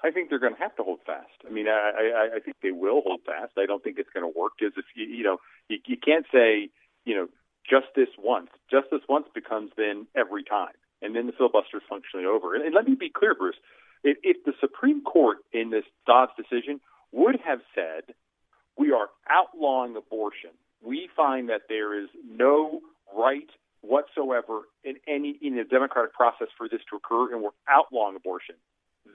I 0.02 0.10
think 0.10 0.30
they're 0.30 0.38
going 0.38 0.54
to 0.54 0.60
have 0.60 0.76
to 0.76 0.82
hold 0.82 1.00
fast. 1.04 1.28
I 1.46 1.50
mean, 1.50 1.66
I, 1.68 2.30
I, 2.32 2.36
I 2.36 2.40
think 2.40 2.56
they 2.62 2.70
will 2.70 3.02
hold 3.04 3.20
fast. 3.26 3.52
I 3.58 3.66
don't 3.66 3.82
think 3.82 3.98
it's 3.98 4.08
going 4.14 4.24
to 4.24 4.38
work 4.38 4.52
because 4.58 4.74
if 4.76 4.84
you, 4.94 5.04
you 5.04 5.24
know, 5.24 5.38
you, 5.68 5.78
you 5.86 5.96
can't 5.96 6.24
say, 6.32 6.70
you 7.04 7.14
know, 7.14 7.28
just 7.68 7.86
this 7.94 8.08
once. 8.18 8.48
Just 8.70 8.86
this 8.90 9.02
once 9.08 9.26
becomes 9.34 9.72
then 9.76 10.06
every 10.16 10.44
time, 10.44 10.72
and 11.02 11.14
then 11.14 11.26
the 11.26 11.32
filibuster 11.32 11.78
is 11.78 11.82
functionally 11.88 12.26
over. 12.26 12.54
And, 12.54 12.64
and 12.64 12.74
let 12.74 12.88
me 12.88 12.94
be 12.94 13.10
clear, 13.10 13.34
Bruce. 13.34 13.56
If, 14.04 14.16
if 14.22 14.44
the 14.44 14.52
Supreme 14.60 15.02
Court 15.02 15.38
in 15.52 15.70
this 15.70 15.84
Dobbs 16.06 16.32
decision 16.36 16.80
would 17.12 17.36
have 17.44 17.60
said, 17.74 18.14
we 18.78 18.92
are 18.92 19.08
outlawing 19.28 19.96
abortion, 19.96 20.50
we 20.82 21.08
find 21.16 21.48
that 21.48 21.62
there 21.68 22.00
is 22.00 22.08
no 22.24 22.80
right 23.16 23.50
whatsoever 23.80 24.62
in 24.84 24.94
any 25.06 25.38
in 25.42 25.56
the 25.56 25.64
democratic 25.64 26.14
process 26.14 26.48
for 26.56 26.68
this 26.68 26.80
to 26.90 26.96
occur, 26.96 27.32
and 27.32 27.42
we're 27.42 27.56
outlawing 27.68 28.16
abortion. 28.16 28.54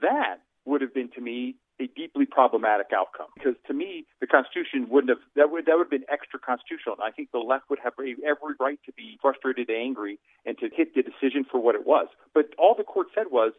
That 0.02 0.36
would 0.64 0.80
have 0.80 0.94
been 0.94 1.10
to 1.12 1.20
me 1.20 1.56
a 1.80 1.88
deeply 1.96 2.24
problematic 2.24 2.86
outcome 2.96 3.26
because 3.34 3.54
to 3.66 3.74
me 3.74 4.06
the 4.20 4.26
Constitution 4.26 4.86
wouldn't 4.88 5.10
have 5.10 5.18
that 5.34 5.50
would 5.50 5.66
that 5.66 5.76
would 5.76 5.84
have 5.84 5.90
been 5.90 6.08
extra 6.10 6.38
constitutional. 6.38 6.94
And 6.98 7.04
I 7.04 7.10
think 7.10 7.30
the 7.32 7.38
left 7.38 7.68
would 7.70 7.80
have 7.82 7.94
every 7.98 8.54
right 8.60 8.78
to 8.86 8.92
be 8.92 9.18
frustrated, 9.20 9.70
angry, 9.70 10.18
and 10.46 10.56
to 10.58 10.68
hit 10.72 10.94
the 10.94 11.02
decision 11.02 11.44
for 11.50 11.60
what 11.60 11.74
it 11.74 11.86
was. 11.86 12.06
But 12.32 12.54
all 12.58 12.74
the 12.76 12.84
court 12.84 13.08
said 13.14 13.26
was 13.30 13.52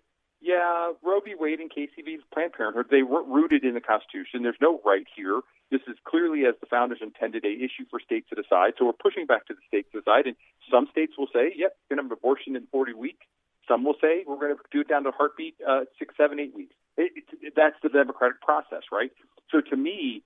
yeah, 0.45 0.93
Roe 1.01 1.19
v. 1.25 1.33
Wade 1.33 1.59
and 1.59 1.71
v. 1.73 2.19
Planned 2.31 2.53
Parenthood, 2.53 2.85
they 2.91 3.01
weren't 3.01 3.27
rooted 3.27 3.65
in 3.65 3.73
the 3.73 3.81
Constitution. 3.81 4.43
There's 4.43 4.61
no 4.61 4.79
right 4.85 5.05
here. 5.17 5.41
This 5.71 5.81
is 5.87 5.97
clearly, 6.05 6.45
as 6.45 6.53
the 6.61 6.67
founders 6.67 6.99
intended, 7.01 7.43
a 7.43 7.49
issue 7.49 7.89
for 7.89 7.99
states 7.99 8.29
to 8.29 8.35
decide. 8.37 8.77
So 8.77 8.85
we're 8.85 8.93
pushing 8.93 9.25
back 9.25 9.47
to 9.47 9.55
the 9.55 9.65
states 9.67 9.89
to 9.93 10.01
decide. 10.01 10.27
And 10.29 10.35
some 10.69 10.87
states 10.91 11.13
will 11.17 11.33
say, 11.33 11.49
yep, 11.57 11.73
we're 11.89 11.97
going 11.97 12.05
to 12.05 12.13
have 12.13 12.17
abortion 12.17 12.55
in 12.55 12.67
40 12.71 12.93
weeks. 12.93 13.25
Some 13.67 13.83
will 13.83 13.97
say 13.99 14.23
we're 14.27 14.37
going 14.37 14.53
to 14.53 14.61
do 14.71 14.81
it 14.81 14.87
down 14.87 15.03
to 15.05 15.11
heartbeat 15.11 15.55
uh, 15.67 15.89
six, 15.97 16.13
seven, 16.15 16.39
eight 16.39 16.53
weeks. 16.53 16.75
It, 16.95 17.25
it, 17.41 17.53
that's 17.57 17.75
the 17.81 17.89
democratic 17.89 18.39
process, 18.39 18.83
right? 18.91 19.09
So 19.49 19.61
to 19.61 19.75
me, 19.75 20.21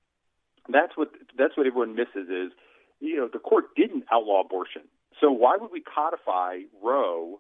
that's 0.68 0.98
what 0.98 1.12
that's 1.38 1.56
what 1.56 1.66
everyone 1.66 1.96
misses 1.96 2.28
is, 2.28 2.52
you 3.00 3.16
know, 3.16 3.30
the 3.32 3.40
court 3.40 3.74
didn't 3.78 4.04
outlaw 4.12 4.42
abortion. 4.42 4.84
So 5.22 5.32
why 5.32 5.56
would 5.56 5.72
we 5.72 5.82
codify 5.82 6.68
Roe 6.84 7.40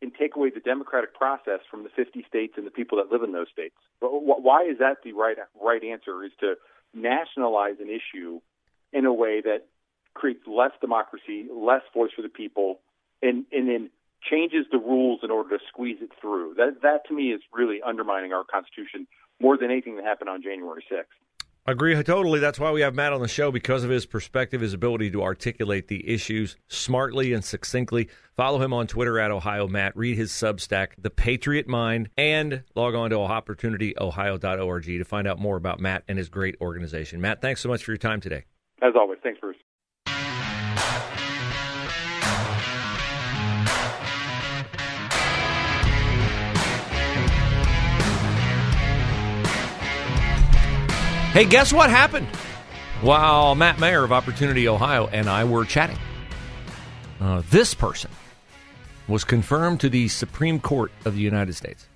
and 0.00 0.12
take 0.14 0.36
away 0.36 0.50
the 0.50 0.60
democratic 0.60 1.14
process 1.14 1.60
from 1.70 1.82
the 1.82 1.90
50 1.94 2.24
states 2.28 2.54
and 2.56 2.66
the 2.66 2.70
people 2.70 2.98
that 2.98 3.10
live 3.10 3.22
in 3.22 3.32
those 3.32 3.48
states. 3.52 3.74
Why 4.00 4.64
is 4.64 4.78
that 4.78 4.98
the 5.04 5.12
right 5.12 5.36
right 5.60 5.82
answer? 5.82 6.24
Is 6.24 6.32
to 6.40 6.54
nationalize 6.94 7.76
an 7.80 7.88
issue 7.88 8.40
in 8.92 9.06
a 9.06 9.12
way 9.12 9.40
that 9.40 9.66
creates 10.14 10.40
less 10.46 10.72
democracy, 10.80 11.46
less 11.52 11.82
voice 11.92 12.10
for 12.14 12.22
the 12.22 12.28
people, 12.28 12.80
and 13.22 13.44
and 13.52 13.68
then 13.68 13.90
changes 14.22 14.66
the 14.70 14.78
rules 14.78 15.20
in 15.22 15.30
order 15.30 15.58
to 15.58 15.64
squeeze 15.68 15.98
it 16.00 16.10
through. 16.20 16.54
That 16.56 16.82
that 16.82 17.06
to 17.08 17.14
me 17.14 17.32
is 17.32 17.40
really 17.52 17.80
undermining 17.82 18.32
our 18.32 18.44
constitution 18.44 19.06
more 19.40 19.56
than 19.56 19.70
anything 19.70 19.96
that 19.96 20.04
happened 20.04 20.30
on 20.30 20.42
January 20.42 20.84
6th. 20.90 21.04
Agree 21.68 22.02
totally. 22.02 22.40
That's 22.40 22.58
why 22.58 22.72
we 22.72 22.80
have 22.80 22.94
Matt 22.94 23.12
on 23.12 23.20
the 23.20 23.28
show 23.28 23.52
because 23.52 23.84
of 23.84 23.90
his 23.90 24.06
perspective, 24.06 24.62
his 24.62 24.72
ability 24.72 25.10
to 25.10 25.22
articulate 25.22 25.88
the 25.88 26.08
issues 26.08 26.56
smartly 26.66 27.34
and 27.34 27.44
succinctly. 27.44 28.08
Follow 28.34 28.58
him 28.58 28.72
on 28.72 28.86
Twitter 28.86 29.18
at 29.18 29.30
Ohio 29.30 29.68
Matt. 29.68 29.94
Read 29.94 30.16
his 30.16 30.32
Substack, 30.32 30.92
The 30.96 31.10
Patriot 31.10 31.68
Mind, 31.68 32.08
and 32.16 32.62
log 32.74 32.94
on 32.94 33.10
to 33.10 33.16
opportunityohio.org 33.16 34.84
to 34.84 35.04
find 35.04 35.28
out 35.28 35.38
more 35.38 35.58
about 35.58 35.78
Matt 35.78 36.04
and 36.08 36.16
his 36.16 36.30
great 36.30 36.56
organization. 36.62 37.20
Matt, 37.20 37.42
thanks 37.42 37.60
so 37.60 37.68
much 37.68 37.84
for 37.84 37.90
your 37.90 37.98
time 37.98 38.22
today. 38.22 38.46
As 38.80 38.94
always, 38.96 39.18
thanks, 39.22 39.38
Bruce. 39.38 39.56
Hey, 51.38 51.44
guess 51.44 51.72
what 51.72 51.88
happened? 51.88 52.26
While 53.00 53.54
Matt 53.54 53.78
Mayer 53.78 54.02
of 54.02 54.10
Opportunity 54.10 54.66
Ohio 54.66 55.06
and 55.06 55.30
I 55.30 55.44
were 55.44 55.64
chatting, 55.64 55.96
uh, 57.20 57.44
this 57.48 57.74
person 57.74 58.10
was 59.06 59.22
confirmed 59.22 59.78
to 59.82 59.88
the 59.88 60.08
Supreme 60.08 60.58
Court 60.58 60.90
of 61.04 61.14
the 61.14 61.20
United 61.20 61.54
States. 61.54 61.86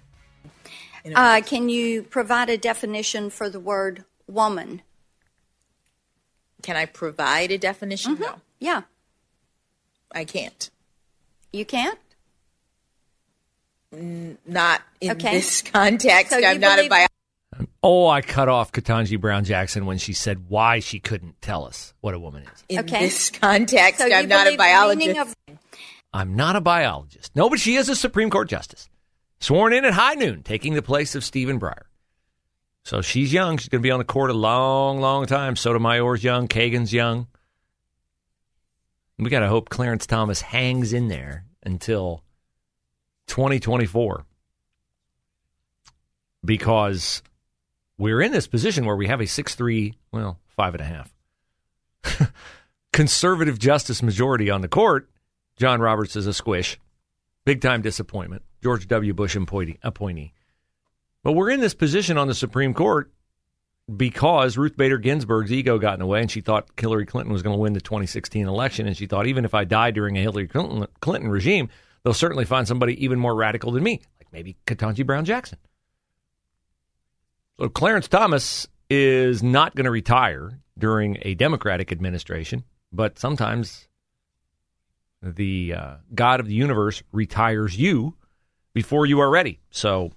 Uh, 1.13 1.41
can 1.45 1.69
you 1.69 2.05
provide 2.05 2.51
a 2.51 2.57
definition 2.57 3.31
for 3.31 3.51
the 3.51 3.59
word 3.59 4.05
woman? 4.29 4.81
Can 6.63 6.77
I 6.77 6.87
provide 6.87 7.51
a 7.51 7.59
definition? 7.59 8.15
Mm-hmm. 8.15 8.23
No. 8.23 8.35
Yeah. 8.61 8.83
I 10.13 10.25
can't. 10.25 10.71
You 11.53 11.65
can't? 11.65 11.99
N- 13.93 14.39
not 14.47 14.83
in 15.01 15.11
Okay. 15.11 15.33
this 15.33 15.63
context. 15.73 16.31
So 16.31 16.37
I'm 16.37 16.61
not 16.61 16.79
a 16.79 16.89
biologist. 16.89 17.12
Oh, 17.83 18.07
I 18.07 18.21
cut 18.21 18.49
off 18.49 18.71
Ketanji 18.71 19.21
Brown 19.21 19.45
Jackson 19.45 19.87
when 19.87 19.99
she 19.99 20.12
said 20.12 20.49
why 20.49 20.79
she 20.79 21.01
couldn't 21.01 21.41
tell 21.43 21.65
us 21.65 21.95
what 22.01 22.15
a 22.15 22.19
woman 22.19 22.45
is. 22.45 22.65
In 22.69 22.79
Okay. 22.81 23.01
this 23.07 23.31
context, 23.31 24.01
So 24.01 24.07
I'm 24.12 24.29
not 24.29 24.47
a 24.47 24.57
biologist. 24.57 25.19
of- 25.19 25.35
I'm 26.15 26.37
not 26.37 26.55
a 26.55 26.61
biologist. 26.61 27.35
No, 27.35 27.51
but 27.51 27.59
she 27.59 27.75
is 27.77 27.89
a 27.89 27.97
Supreme 27.97 28.31
Court 28.31 28.49
justice, 28.49 28.89
sworn 29.41 29.73
in 29.73 29.85
at 29.85 29.95
high 29.95 30.15
noon, 30.15 30.43
taking 30.45 30.75
the 30.75 30.83
place 30.83 31.15
of 31.17 31.25
Stephen 31.25 31.59
Breyer. 31.59 31.85
So 32.85 33.01
she's 33.01 33.33
young. 33.33 33.57
She's 33.59 33.69
going 33.69 33.81
to 33.81 33.87
be 33.87 33.91
on 33.91 33.99
the 33.99 34.05
court 34.05 34.31
a 34.31 34.35
long, 34.35 35.01
long 35.01 35.27
time. 35.27 35.57
Sotomayor's 35.57 36.23
young. 36.23 36.49
Kagan's 36.49 36.93
young. 36.93 37.27
We 39.19 39.31
got 39.31 39.41
to 39.41 39.49
hope 39.49 39.69
Clarence 39.71 40.07
Thomas 40.07 40.41
hangs 40.41 40.93
in 40.93 41.07
there 41.09 41.45
until 41.62 42.23
2024 43.29 44.25
because 46.45 47.23
we're 48.02 48.21
in 48.21 48.32
this 48.32 48.49
position 48.49 48.85
where 48.85 48.97
we 48.97 49.06
have 49.06 49.21
a 49.21 49.26
6 49.26 49.54
3, 49.54 49.97
well, 50.11 50.40
five 50.49 50.75
and 50.75 50.80
a 50.80 50.85
half 50.85 52.32
conservative 52.92 53.61
justice 53.61 54.02
majority 54.02 54.50
on 54.50 54.61
the 54.61 54.68
court. 54.68 55.09
John 55.56 55.80
Roberts 55.80 56.16
is 56.16 56.26
a 56.26 56.35
squish. 56.35 56.80
Big 57.44 57.61
time 57.61 57.80
disappointment. 57.80 58.42
George 58.61 58.88
W. 58.88 59.14
Bush 59.14 59.37
appointee. 59.37 59.78
appointee. 59.85 60.32
But 61.23 61.32
we're 61.32 61.50
in 61.50 61.61
this 61.61 61.75
position 61.75 62.18
on 62.18 62.26
the 62.26 62.35
Supreme 62.35 62.75
Court 62.75 63.12
because 63.97 64.59
Ruth 64.59 64.76
Bader 64.76 64.99
Ginsburg's 64.99 65.52
ego 65.52 65.78
got 65.78 65.94
in 65.94 66.00
the 66.00 66.06
way 66.06 66.21
and 66.21 66.30
she 66.30 66.40
thought 66.40 66.68
Hillary 66.76 67.06
Clinton 67.06 67.32
was 67.32 67.42
going 67.42 67.54
to 67.54 67.61
win 67.61 67.73
the 67.73 67.80
2016 67.80 68.49
election. 68.49 68.88
And 68.88 68.97
she 68.97 69.06
thought, 69.06 69.28
even 69.28 69.44
if 69.44 69.54
I 69.54 69.62
die 69.62 69.92
during 69.92 70.18
a 70.18 70.23
Hillary 70.23 70.49
Clinton, 70.49 70.88
Clinton 71.00 71.30
regime, 71.30 71.68
they'll 72.02 72.14
certainly 72.14 72.47
find 72.47 72.66
somebody 72.66 73.04
even 73.04 73.21
more 73.21 73.37
radical 73.37 73.71
than 73.71 73.85
me, 73.85 74.00
like 74.18 74.32
maybe 74.32 74.56
Ketanji 74.66 75.06
Brown 75.06 75.25
Jackson. 75.25 75.59
Clarence 77.69 78.09
Thomas 78.09 78.66
is 78.90 79.42
not 79.42 79.75
going 79.75 79.85
to 79.85 79.90
retire 79.90 80.59
during 80.78 81.19
a 81.23 81.35
Democratic 81.35 81.92
administration, 81.92 82.64
but 82.92 83.19
sometimes 83.19 83.88
the 85.23 85.75
uh, 85.75 85.95
God 86.14 86.40
of 86.40 86.47
the 86.47 86.54
universe 86.54 87.02
retires 87.12 87.76
you 87.76 88.16
before 88.75 89.07
you 89.07 89.21
are 89.21 89.31
ready. 89.31 89.61
So 89.71 90.12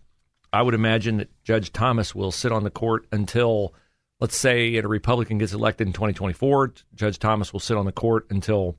I 0.51 0.61
would 0.61 0.73
imagine 0.73 1.17
that 1.17 1.43
Judge 1.43 1.71
Thomas 1.71 2.15
will 2.15 2.31
sit 2.31 2.51
on 2.51 2.63
the 2.63 2.71
court 2.71 3.05
until, 3.11 3.73
let's 4.19 4.35
say, 4.35 4.75
a 4.77 4.87
Republican 4.87 5.37
gets 5.37 5.53
elected 5.53 5.87
in 5.87 5.93
2024. 5.93 6.73
Judge 6.95 7.19
Thomas 7.19 7.53
will 7.53 7.59
sit 7.59 7.77
on 7.77 7.85
the 7.85 7.91
court 7.91 8.25
until 8.29 8.77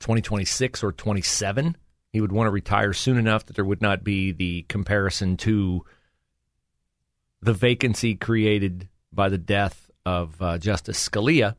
2026 0.00 0.82
or 0.82 0.92
27. 0.92 1.76
He 2.12 2.20
would 2.20 2.32
want 2.32 2.46
to 2.46 2.50
retire 2.50 2.92
soon 2.92 3.16
enough 3.16 3.46
that 3.46 3.56
there 3.56 3.64
would 3.64 3.80
not 3.80 4.02
be 4.02 4.32
the 4.32 4.62
comparison 4.68 5.36
to 5.38 5.84
the 7.42 7.52
vacancy 7.52 8.14
created 8.14 8.88
by 9.12 9.28
the 9.28 9.38
death 9.38 9.90
of 10.06 10.40
uh, 10.40 10.58
Justice 10.58 11.08
Scalia 11.08 11.56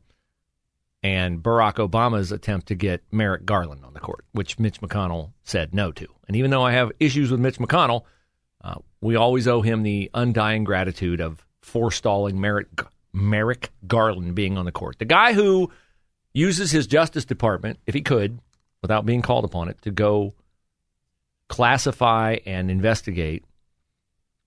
and 1.02 1.42
Barack 1.42 1.74
Obama's 1.74 2.32
attempt 2.32 2.68
to 2.68 2.74
get 2.74 3.02
Merrick 3.12 3.44
Garland 3.44 3.84
on 3.84 3.92
the 3.92 4.00
court, 4.00 4.24
which 4.32 4.58
Mitch 4.58 4.80
McConnell 4.80 5.32
said 5.44 5.74
no 5.74 5.92
to. 5.92 6.06
And 6.26 6.36
even 6.36 6.50
though 6.50 6.62
I 6.62 6.72
have 6.72 6.90
issues 6.98 7.30
with 7.30 7.40
Mitch 7.40 7.58
McConnell, 7.58 8.04
uh, 8.62 8.76
we 9.02 9.14
always 9.14 9.46
owe 9.46 9.60
him 9.60 9.82
the 9.82 10.10
undying 10.14 10.64
gratitude 10.64 11.20
of 11.20 11.44
forestalling 11.60 12.40
Merrick, 12.40 12.68
Merrick 13.12 13.70
Garland 13.86 14.34
being 14.34 14.56
on 14.56 14.64
the 14.64 14.72
court. 14.72 14.98
The 14.98 15.04
guy 15.04 15.34
who 15.34 15.70
uses 16.32 16.70
his 16.70 16.86
Justice 16.86 17.26
Department, 17.26 17.78
if 17.86 17.92
he 17.94 18.00
could, 18.00 18.40
without 18.80 19.04
being 19.04 19.20
called 19.20 19.44
upon 19.44 19.68
it, 19.68 19.80
to 19.82 19.90
go 19.90 20.32
classify 21.48 22.38
and 22.46 22.70
investigate 22.70 23.44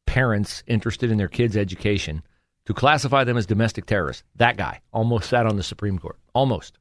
parents 0.08 0.64
interested 0.66 1.12
in 1.12 1.20
their 1.20 1.28
kids' 1.28 1.56
education 1.56 2.24
to 2.66 2.74
classify 2.74 3.24
them 3.24 3.38
as 3.38 3.46
domestic 3.46 3.86
terrorists. 3.86 4.24
That 4.38 4.58
guy 4.58 4.82
almost 4.92 5.30
sat 5.30 5.46
on 5.46 5.56
the 5.56 5.64
Supreme 5.64 6.00
Court. 6.00 6.18
Almost. 6.34 6.80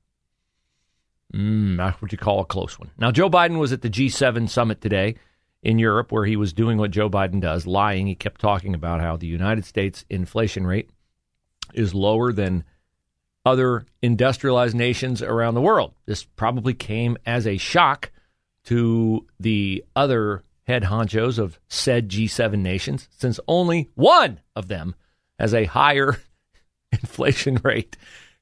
Mm, 1.34 1.76
that's 1.76 2.00
what 2.00 2.12
you 2.12 2.18
call 2.18 2.40
a 2.40 2.46
close 2.46 2.78
one. 2.78 2.90
Now, 2.96 3.10
Joe 3.10 3.28
Biden 3.28 3.58
was 3.58 3.72
at 3.72 3.82
the 3.82 3.90
G7 3.90 4.48
summit 4.48 4.80
today 4.80 5.16
in 5.62 5.78
Europe 5.78 6.12
where 6.12 6.24
he 6.24 6.36
was 6.36 6.52
doing 6.52 6.78
what 6.78 6.92
Joe 6.92 7.10
Biden 7.10 7.40
does, 7.40 7.66
lying. 7.66 8.06
He 8.06 8.14
kept 8.14 8.40
talking 8.40 8.74
about 8.74 9.00
how 9.00 9.16
the 9.16 9.26
United 9.26 9.64
States 9.64 10.04
inflation 10.08 10.66
rate 10.66 10.88
is 11.74 11.94
lower 11.94 12.32
than 12.32 12.64
other 13.44 13.84
industrialized 14.02 14.74
nations 14.74 15.22
around 15.22 15.54
the 15.54 15.60
world. 15.60 15.94
This 16.06 16.24
probably 16.24 16.74
came 16.74 17.16
as 17.26 17.46
a 17.46 17.58
shock 17.58 18.10
to 18.64 19.26
the 19.38 19.84
other 19.94 20.42
head 20.66 20.84
honchos 20.84 21.38
of 21.38 21.58
said 21.68 22.08
G7 22.08 22.58
nations, 22.58 23.08
since 23.10 23.38
only 23.46 23.90
one 23.94 24.40
of 24.54 24.68
them 24.68 24.94
has 25.38 25.54
a 25.54 25.64
higher 25.64 26.18
inflation 26.92 27.60
rate 27.62 27.96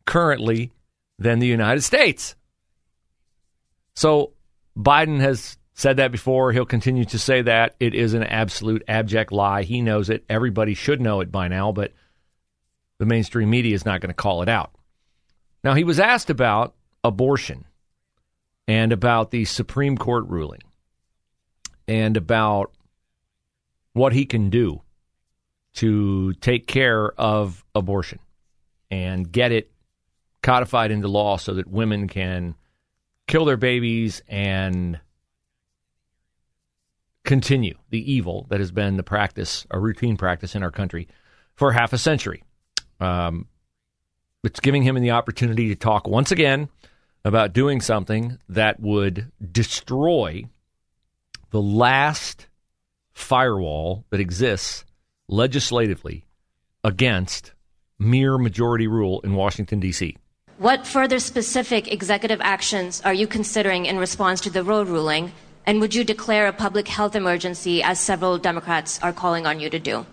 currently 0.07 0.73
than 1.19 1.39
the 1.39 1.47
United 1.47 1.83
States. 1.83 2.35
So 3.95 4.33
Biden 4.77 5.21
has 5.21 5.59
said 5.75 5.99
that 5.99 6.13
before. 6.13 6.53
He'll 6.53 6.65
continue 6.65 7.05
to 7.07 7.19
say 7.19 7.43
that. 7.43 7.75
It 7.79 7.95
is 7.95 8.15
an 8.15 8.25
absolute 8.25 8.83
abject 8.89 9.33
lie. 9.33 9.63
He 9.63 9.83
knows 9.83 10.11
it. 10.11 10.25
Everybody 10.29 10.75
should 10.75 11.01
know 11.01 11.21
it 11.21 11.31
by 11.31 11.49
now, 11.49 11.73
but 11.73 11.93
the 12.99 13.07
mainstream 13.07 13.51
media 13.51 13.75
is 13.75 13.85
not 13.85 14.01
going 14.01 14.09
to 14.09 14.15
call 14.15 14.43
it 14.43 14.49
out. 14.49 14.73
Now, 15.63 15.75
he 15.75 15.85
was 15.85 16.01
asked 16.01 16.31
about 16.31 16.75
abortion 17.03 17.65
and 18.67 18.93
about 18.93 19.31
the 19.31 19.45
Supreme 19.45 19.99
Court 19.99 20.27
ruling 20.29 20.63
and 21.87 22.17
about 22.17 22.73
what 23.93 24.13
he 24.13 24.27
can 24.27 24.51
do 24.51 24.83
to 25.75 26.33
take 26.35 26.67
care 26.67 27.13
of 27.19 27.65
abortion 27.75 28.19
and 28.91 29.31
get 29.31 29.53
it 29.53 29.71
codified 30.43 30.91
into 30.91 31.09
law 31.09 31.37
so 31.37 31.55
that 31.55 31.67
women 31.67 32.07
can 32.09 32.55
kill 33.27 33.45
their 33.45 33.57
babies 33.57 34.23
and 34.29 35.01
continue 37.25 37.75
the 37.91 38.13
evil 38.13 38.47
that 38.51 38.61
has 38.61 38.71
been 38.71 38.97
the 38.97 39.03
practice, 39.03 39.67
a 39.71 39.79
routine 39.79 40.17
practice 40.17 40.55
in 40.55 40.63
our 40.63 40.71
country 40.71 41.09
for 41.55 41.73
half 41.73 41.93
a 41.93 41.99
century. 41.99 42.45
Um, 43.01 43.49
it's 44.45 44.61
giving 44.61 44.83
him 44.83 44.95
the 45.01 45.13
opportunity 45.13 45.69
to 45.69 45.75
talk 45.75 46.07
once 46.07 46.31
again 46.31 46.69
about 47.25 47.55
doing 47.55 47.81
something 47.81 48.39
that 48.49 48.79
would 48.79 49.33
destroy 49.51 50.45
the 51.55 51.63
last 51.63 52.49
firewall 53.13 54.05
that 54.11 54.19
exists 54.19 54.85
legislatively 55.29 56.25
against 56.83 57.53
mere 57.97 58.37
majority 58.39 58.89
rule 58.89 59.21
in 59.21 59.37
Washington, 59.37 59.79
D.C. 59.79 60.17
What 60.59 60.85
further 60.85 61.21
specific 61.21 61.93
executive 61.93 62.41
actions 62.41 63.01
are 63.05 63.15
you 63.15 63.29
considering 63.29 63.87
in 63.87 63.99
response 63.99 64.41
to 64.41 64.51
the 64.51 64.65
Roe 64.65 64.83
ruling? 64.83 65.31
And 65.65 65.81
would 65.81 65.95
you 65.95 66.03
declare 66.03 66.49
a 66.49 66.53
public 66.53 66.89
health 66.89 67.15
emergency 67.15 67.85
as 67.85 68.01
several 68.01 68.37
Democrats 68.37 68.99
are 69.01 69.13
calling 69.13 69.47
on 69.47 69.61
you 69.61 69.71
to 69.71 69.79
do? 69.79 70.05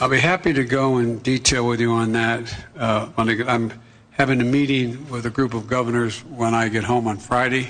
I'll 0.00 0.08
be 0.08 0.18
happy 0.18 0.52
to 0.54 0.64
go 0.64 0.98
in 0.98 1.20
detail 1.20 1.68
with 1.68 1.78
you 1.78 1.92
on 1.92 2.10
that. 2.14 2.52
Uh, 2.76 3.10
I'm 3.16 3.72
having 4.10 4.40
a 4.40 4.44
meeting 4.44 5.08
with 5.08 5.24
a 5.24 5.30
group 5.30 5.54
of 5.54 5.68
governors 5.68 6.18
when 6.24 6.52
I 6.52 6.68
get 6.68 6.82
home 6.82 7.06
on 7.06 7.18
Friday, 7.18 7.68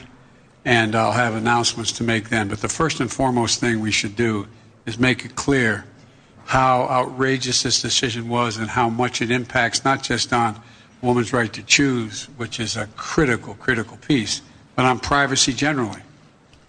and 0.65 0.95
I'll 0.95 1.13
have 1.13 1.35
announcements 1.35 1.93
to 1.93 2.05
make 2.05 2.31
then. 2.31 2.49
But 2.49 2.61
the 2.61 2.69
first 2.69 3.01
and 3.01 3.13
foremost 3.13 3.61
thing 3.61 3.81
we 3.81 3.91
should 3.91 4.17
do 4.17 4.47
is 4.87 4.99
make 4.99 5.25
it 5.25 5.37
clear 5.37 5.85
how 6.47 6.83
outrageous 6.85 7.63
this 7.63 7.81
decision 7.83 8.29
was 8.29 8.57
and 8.57 8.69
how 8.69 8.89
much 8.89 9.23
it 9.23 9.31
impacts 9.31 9.85
not 9.85 10.03
just 10.03 10.33
on 10.33 10.61
woman's 11.03 11.33
right 11.33 11.53
to 11.53 11.63
choose, 11.63 12.25
which 12.37 12.61
is 12.61 12.77
a 12.77 12.87
critical, 12.97 13.55
critical 13.55 13.97
piece, 13.99 14.43
but 14.75 14.85
on 14.85 14.99
privacy 14.99 15.53
generally. 15.53 16.01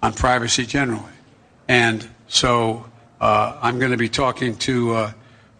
On 0.03 0.13
privacy 0.13 0.65
generally. 0.65 1.03
And 1.67 2.07
so 2.27 2.85
uh, 3.19 3.57
I'm 3.61 3.79
going 3.79 3.91
to 3.91 3.97
be 3.97 4.09
talking 4.09 4.55
to, 4.57 4.93
uh, 4.93 5.11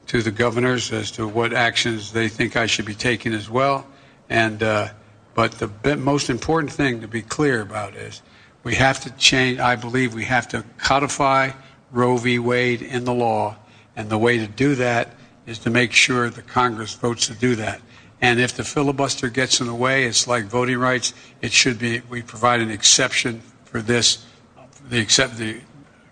to 0.08 0.22
the 0.22 0.32
governors 0.32 0.92
as 0.92 1.12
to 1.12 1.28
what 1.28 1.54
actions 1.54 2.12
they 2.12 2.28
think 2.28 2.56
I 2.56 2.66
should 2.66 2.86
be 2.86 2.96
taking 2.96 3.34
as 3.34 3.50
well. 3.50 3.88
And, 4.30 4.62
uh, 4.62 4.90
but 5.36 5.52
the 5.52 5.98
most 5.98 6.30
important 6.30 6.72
thing 6.72 7.02
to 7.02 7.08
be 7.08 7.22
clear 7.22 7.62
about 7.62 7.96
is 7.96 8.24
we 8.64 8.76
have 8.76 9.02
to 9.02 9.12
change, 9.12 9.60
I 9.60 9.76
believe 9.76 10.16
we 10.16 10.24
have 10.24 10.48
to 10.50 10.64
codify 10.78 11.52
Roe 11.92 12.18
v. 12.18 12.40
Wade 12.40 12.82
in 12.82 13.04
the 13.04 13.14
law. 13.14 13.58
And 13.96 14.10
the 14.10 14.18
way 14.18 14.38
to 14.40 14.48
do 14.48 14.76
that 14.76 15.14
is 15.46 15.60
to 15.60 15.70
make 15.70 15.92
sure 15.92 16.30
the 16.30 16.42
Congress 16.42 16.96
votes 16.96 17.28
to 17.28 17.34
do 17.34 17.56
that. 17.56 17.82
And 18.22 18.40
if 18.40 18.56
the 18.56 18.64
filibuster 18.64 19.30
gets 19.30 19.60
in 19.60 19.68
the 19.68 19.76
way, 19.76 20.06
it's 20.06 20.28
like 20.28 20.46
voting 20.46 20.78
rights. 20.78 21.14
It 21.42 21.52
should 21.52 21.78
be, 21.78 22.02
we 22.10 22.22
provide 22.22 22.62
an 22.62 22.72
exception 22.72 23.42
for 23.66 23.82
this, 23.82 24.26
the, 24.90 25.00
accept, 25.00 25.38
the 25.38 25.60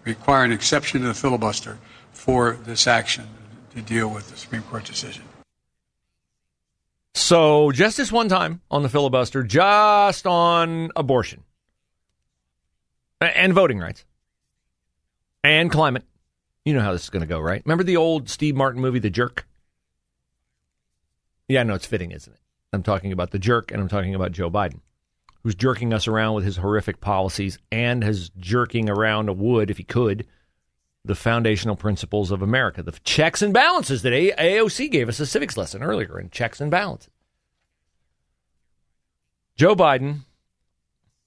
require 0.04 0.44
an 0.44 0.52
exception 0.52 1.02
to 1.02 1.08
the 1.08 1.14
filibuster 1.14 1.80
for 2.12 2.58
this 2.66 2.88
action 2.88 3.28
to 3.74 3.82
deal 3.82 4.10
with 4.10 4.30
the 4.30 4.38
Supreme 4.38 4.64
Court 4.64 4.84
decision. 4.84 5.24
So, 7.16 7.72
just 7.72 7.98
this 7.98 8.12
one 8.12 8.28
time 8.28 8.62
on 8.72 8.82
the 8.82 8.90
filibuster, 8.90 9.44
just 9.44 10.26
on 10.26 10.90
abortion 10.96 11.44
and 13.22 13.54
voting 13.54 13.80
rights 13.80 14.04
and 15.44 15.72
climate. 15.72 16.04
You 16.66 16.74
know 16.74 16.82
how 16.82 16.92
this 16.94 17.04
is 17.04 17.10
going 17.10 17.22
to 17.22 17.28
go, 17.28 17.40
right? 17.40 17.62
Remember 17.66 17.84
the 17.84 17.98
old 17.98 18.30
Steve 18.30 18.56
Martin 18.56 18.82
movie, 18.82 19.00
The 19.00 19.10
Jerk? 19.10 19.46
Yeah, 21.48 21.64
no, 21.64 21.76
it's 21.76 21.86
fitting, 21.86 22.12
isn't 22.12 22.34
it? 22.34 22.40
I'm 22.72 22.84
talking 22.84 23.12
about 23.12 23.32
The 23.32 23.40
Jerk 23.40 23.72
and 23.72 23.82
I'm 23.82 23.90
talking 23.90 24.16
about 24.16 24.32
Joe 24.32 24.50
Biden, 24.50 24.80
who's 25.44 25.56
jerking 25.56 25.94
us 25.94 26.08
around 26.08 26.36
with 26.36 26.46
his 26.46 26.58
horrific 26.58 27.00
policies 27.02 27.60
and 27.72 28.04
has 28.04 28.30
jerking 28.40 28.90
around 28.90 29.30
a 29.30 29.34
wood, 29.34 29.70
if 29.70 29.78
he 29.78 29.84
could, 29.84 30.26
the 31.06 31.16
foundational 31.16 31.76
principles 31.76 32.32
of 32.32 32.42
America, 32.42 32.82
the 32.82 32.98
checks 33.04 33.42
and 33.42 33.54
balances 33.54 34.04
that 34.04 34.14
AOC 34.14 34.90
gave 34.90 35.10
us 35.10 35.20
a 35.20 35.26
civics 35.26 35.58
lesson 35.58 35.84
earlier 35.84 36.20
in 36.20 36.30
checks 36.30 36.62
and 36.62 36.72
balances. 36.72 37.10
Joe 39.58 39.76
Biden 39.76 40.20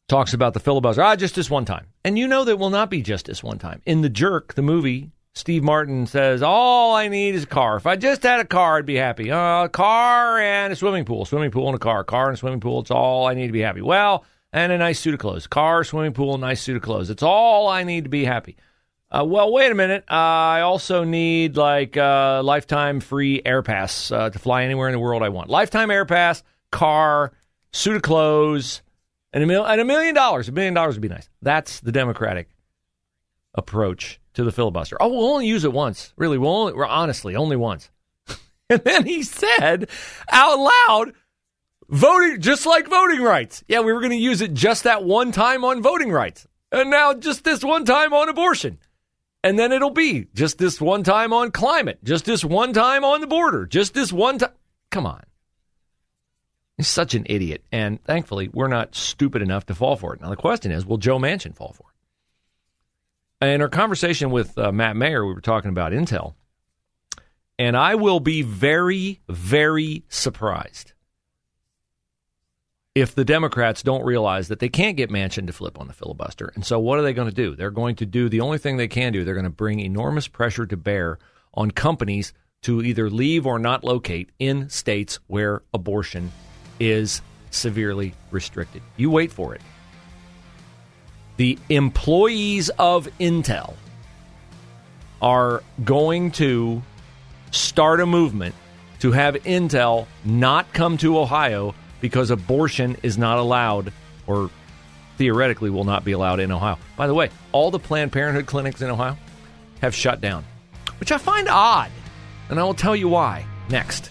talks 0.08 0.32
about 0.32 0.54
the 0.54 0.60
filibuster. 0.60 1.02
Ah, 1.02 1.14
just 1.14 1.34
this 1.34 1.50
one 1.50 1.64
time. 1.64 1.86
And 2.04 2.18
you 2.18 2.26
know 2.26 2.44
that 2.44 2.56
will 2.56 2.70
not 2.70 2.90
be 2.90 3.02
just 3.02 3.26
this 3.26 3.42
one 3.42 3.58
time. 3.58 3.82
In 3.84 4.00
The 4.00 4.08
Jerk, 4.08 4.54
the 4.54 4.62
movie, 4.62 5.10
Steve 5.34 5.62
Martin 5.62 6.06
says, 6.06 6.42
All 6.42 6.94
I 6.94 7.08
need 7.08 7.34
is 7.34 7.44
a 7.44 7.48
car. 7.48 7.76
If 7.76 7.86
I 7.86 7.96
just 7.96 8.22
had 8.22 8.40
a 8.40 8.44
car, 8.44 8.78
I'd 8.78 8.86
be 8.86 8.96
happy. 8.96 9.30
Uh, 9.30 9.64
a 9.64 9.68
car 9.68 10.38
and 10.38 10.72
a 10.72 10.76
swimming 10.76 11.04
pool. 11.04 11.24
Swimming 11.26 11.50
pool 11.50 11.66
and 11.66 11.76
a 11.76 11.78
car. 11.78 12.02
Car 12.02 12.28
and 12.28 12.34
a 12.34 12.38
swimming 12.38 12.60
pool. 12.60 12.80
It's 12.80 12.90
all 12.90 13.26
I 13.26 13.34
need 13.34 13.48
to 13.48 13.52
be 13.52 13.60
happy. 13.60 13.82
Well, 13.82 14.24
and 14.52 14.72
a 14.72 14.78
nice 14.78 14.98
suit 14.98 15.14
of 15.14 15.20
clothes. 15.20 15.46
Car, 15.46 15.84
swimming 15.84 16.14
pool, 16.14 16.38
nice 16.38 16.62
suit 16.62 16.76
of 16.76 16.82
clothes. 16.82 17.10
It's 17.10 17.22
all 17.22 17.68
I 17.68 17.84
need 17.84 18.04
to 18.04 18.10
be 18.10 18.24
happy. 18.24 18.56
Uh, 19.10 19.24
well, 19.24 19.52
wait 19.52 19.70
a 19.70 19.74
minute. 19.74 20.04
Uh, 20.10 20.14
I 20.14 20.60
also 20.62 21.04
need 21.04 21.56
like 21.56 21.96
uh, 21.96 22.42
lifetime 22.42 23.00
free 23.00 23.40
air 23.44 23.62
pass 23.62 24.10
uh, 24.10 24.30
to 24.30 24.38
fly 24.38 24.64
anywhere 24.64 24.88
in 24.88 24.92
the 24.92 24.98
world 24.98 25.22
I 25.22 25.28
want. 25.28 25.48
Lifetime 25.48 25.90
air 25.90 26.04
pass, 26.04 26.42
car, 26.72 27.32
suit 27.72 27.96
of 27.96 28.02
clothes, 28.02 28.82
and 29.32 29.44
a, 29.44 29.46
mil- 29.46 29.64
and 29.64 29.80
a 29.80 29.84
million 29.84 30.14
dollars. 30.14 30.48
A 30.48 30.52
million 30.52 30.74
dollars 30.74 30.96
would 30.96 31.02
be 31.02 31.08
nice. 31.08 31.28
That's 31.40 31.80
the 31.80 31.92
Democratic 31.92 32.48
approach 33.54 34.20
to 34.34 34.42
the 34.42 34.52
filibuster. 34.52 34.96
Oh, 35.00 35.08
we'll 35.08 35.32
only 35.32 35.46
use 35.46 35.64
it 35.64 35.72
once. 35.72 36.12
Really, 36.16 36.36
we'll 36.36 36.50
only, 36.50 36.74
honestly, 36.84 37.36
only 37.36 37.56
once. 37.56 37.90
and 38.70 38.82
then 38.82 39.06
he 39.06 39.22
said 39.22 39.88
out 40.30 40.58
loud, 40.88 41.12
voting, 41.88 42.40
just 42.40 42.66
like 42.66 42.88
voting 42.88 43.22
rights. 43.22 43.62
Yeah, 43.68 43.80
we 43.80 43.92
were 43.92 44.00
going 44.00 44.10
to 44.10 44.16
use 44.16 44.40
it 44.40 44.52
just 44.52 44.82
that 44.84 45.04
one 45.04 45.30
time 45.30 45.64
on 45.64 45.80
voting 45.80 46.10
rights. 46.10 46.46
And 46.72 46.90
now 46.90 47.14
just 47.14 47.44
this 47.44 47.62
one 47.62 47.84
time 47.84 48.12
on 48.12 48.28
abortion. 48.28 48.78
And 49.46 49.56
then 49.56 49.70
it'll 49.70 49.90
be 49.90 50.26
just 50.34 50.58
this 50.58 50.80
one 50.80 51.04
time 51.04 51.32
on 51.32 51.52
climate, 51.52 52.02
just 52.02 52.24
this 52.24 52.44
one 52.44 52.72
time 52.72 53.04
on 53.04 53.20
the 53.20 53.28
border, 53.28 53.64
just 53.64 53.94
this 53.94 54.12
one 54.12 54.38
time. 54.38 54.50
Come 54.90 55.06
on. 55.06 55.22
He's 56.76 56.88
such 56.88 57.14
an 57.14 57.26
idiot. 57.28 57.62
And 57.70 58.02
thankfully, 58.02 58.48
we're 58.52 58.66
not 58.66 58.96
stupid 58.96 59.42
enough 59.42 59.66
to 59.66 59.74
fall 59.76 59.94
for 59.94 60.12
it. 60.14 60.20
Now, 60.20 60.30
the 60.30 60.36
question 60.36 60.72
is 60.72 60.84
will 60.84 60.96
Joe 60.96 61.20
Manchin 61.20 61.54
fall 61.54 61.76
for 61.76 61.84
it? 63.40 63.52
In 63.52 63.62
our 63.62 63.68
conversation 63.68 64.30
with 64.30 64.58
uh, 64.58 64.72
Matt 64.72 64.96
Mayer, 64.96 65.24
we 65.24 65.32
were 65.32 65.40
talking 65.40 65.70
about 65.70 65.92
Intel. 65.92 66.34
And 67.56 67.76
I 67.76 67.94
will 67.94 68.18
be 68.18 68.42
very, 68.42 69.20
very 69.28 70.02
surprised 70.08 70.92
if 72.96 73.14
the 73.14 73.26
Democrats 73.26 73.82
don't 73.82 74.06
realize 74.06 74.48
that 74.48 74.58
they 74.58 74.70
can't 74.70 74.96
get 74.96 75.10
Manchin 75.10 75.46
to 75.46 75.52
flip 75.52 75.78
on 75.78 75.86
the 75.86 75.92
filibuster. 75.92 76.50
And 76.54 76.64
so, 76.64 76.78
what 76.80 76.98
are 76.98 77.02
they 77.02 77.12
going 77.12 77.28
to 77.28 77.34
do? 77.34 77.54
They're 77.54 77.70
going 77.70 77.96
to 77.96 78.06
do 78.06 78.30
the 78.30 78.40
only 78.40 78.56
thing 78.56 78.78
they 78.78 78.88
can 78.88 79.12
do. 79.12 79.22
They're 79.22 79.34
going 79.34 79.44
to 79.44 79.50
bring 79.50 79.80
enormous 79.80 80.28
pressure 80.28 80.64
to 80.64 80.78
bear 80.78 81.18
on 81.52 81.72
companies 81.72 82.32
to 82.62 82.82
either 82.82 83.10
leave 83.10 83.46
or 83.46 83.58
not 83.58 83.84
locate 83.84 84.30
in 84.38 84.70
states 84.70 85.18
where 85.26 85.62
abortion 85.74 86.32
is 86.80 87.20
severely 87.50 88.14
restricted. 88.30 88.80
You 88.96 89.10
wait 89.10 89.30
for 89.30 89.54
it. 89.54 89.60
The 91.36 91.58
employees 91.68 92.70
of 92.78 93.08
Intel 93.20 93.74
are 95.20 95.62
going 95.84 96.30
to 96.32 96.82
start 97.50 98.00
a 98.00 98.06
movement 98.06 98.54
to 99.00 99.12
have 99.12 99.34
Intel 99.34 100.06
not 100.24 100.72
come 100.72 100.96
to 100.96 101.18
Ohio 101.18 101.74
because 102.06 102.30
abortion 102.30 102.96
is 103.02 103.18
not 103.18 103.36
allowed 103.36 103.92
or 104.28 104.48
theoretically 105.18 105.70
will 105.70 105.82
not 105.82 106.04
be 106.04 106.12
allowed 106.12 106.38
in 106.38 106.52
Ohio. 106.52 106.78
By 106.96 107.08
the 107.08 107.14
way, 107.14 107.30
all 107.50 107.72
the 107.72 107.80
Planned 107.80 108.12
Parenthood 108.12 108.46
clinics 108.46 108.80
in 108.80 108.88
Ohio 108.88 109.18
have 109.82 109.92
shut 109.92 110.20
down, 110.20 110.44
which 111.00 111.10
I 111.10 111.18
find 111.18 111.48
odd. 111.48 111.90
And 112.48 112.60
I 112.60 112.62
will 112.62 112.74
tell 112.74 112.94
you 112.94 113.08
why 113.08 113.44
next. 113.68 114.10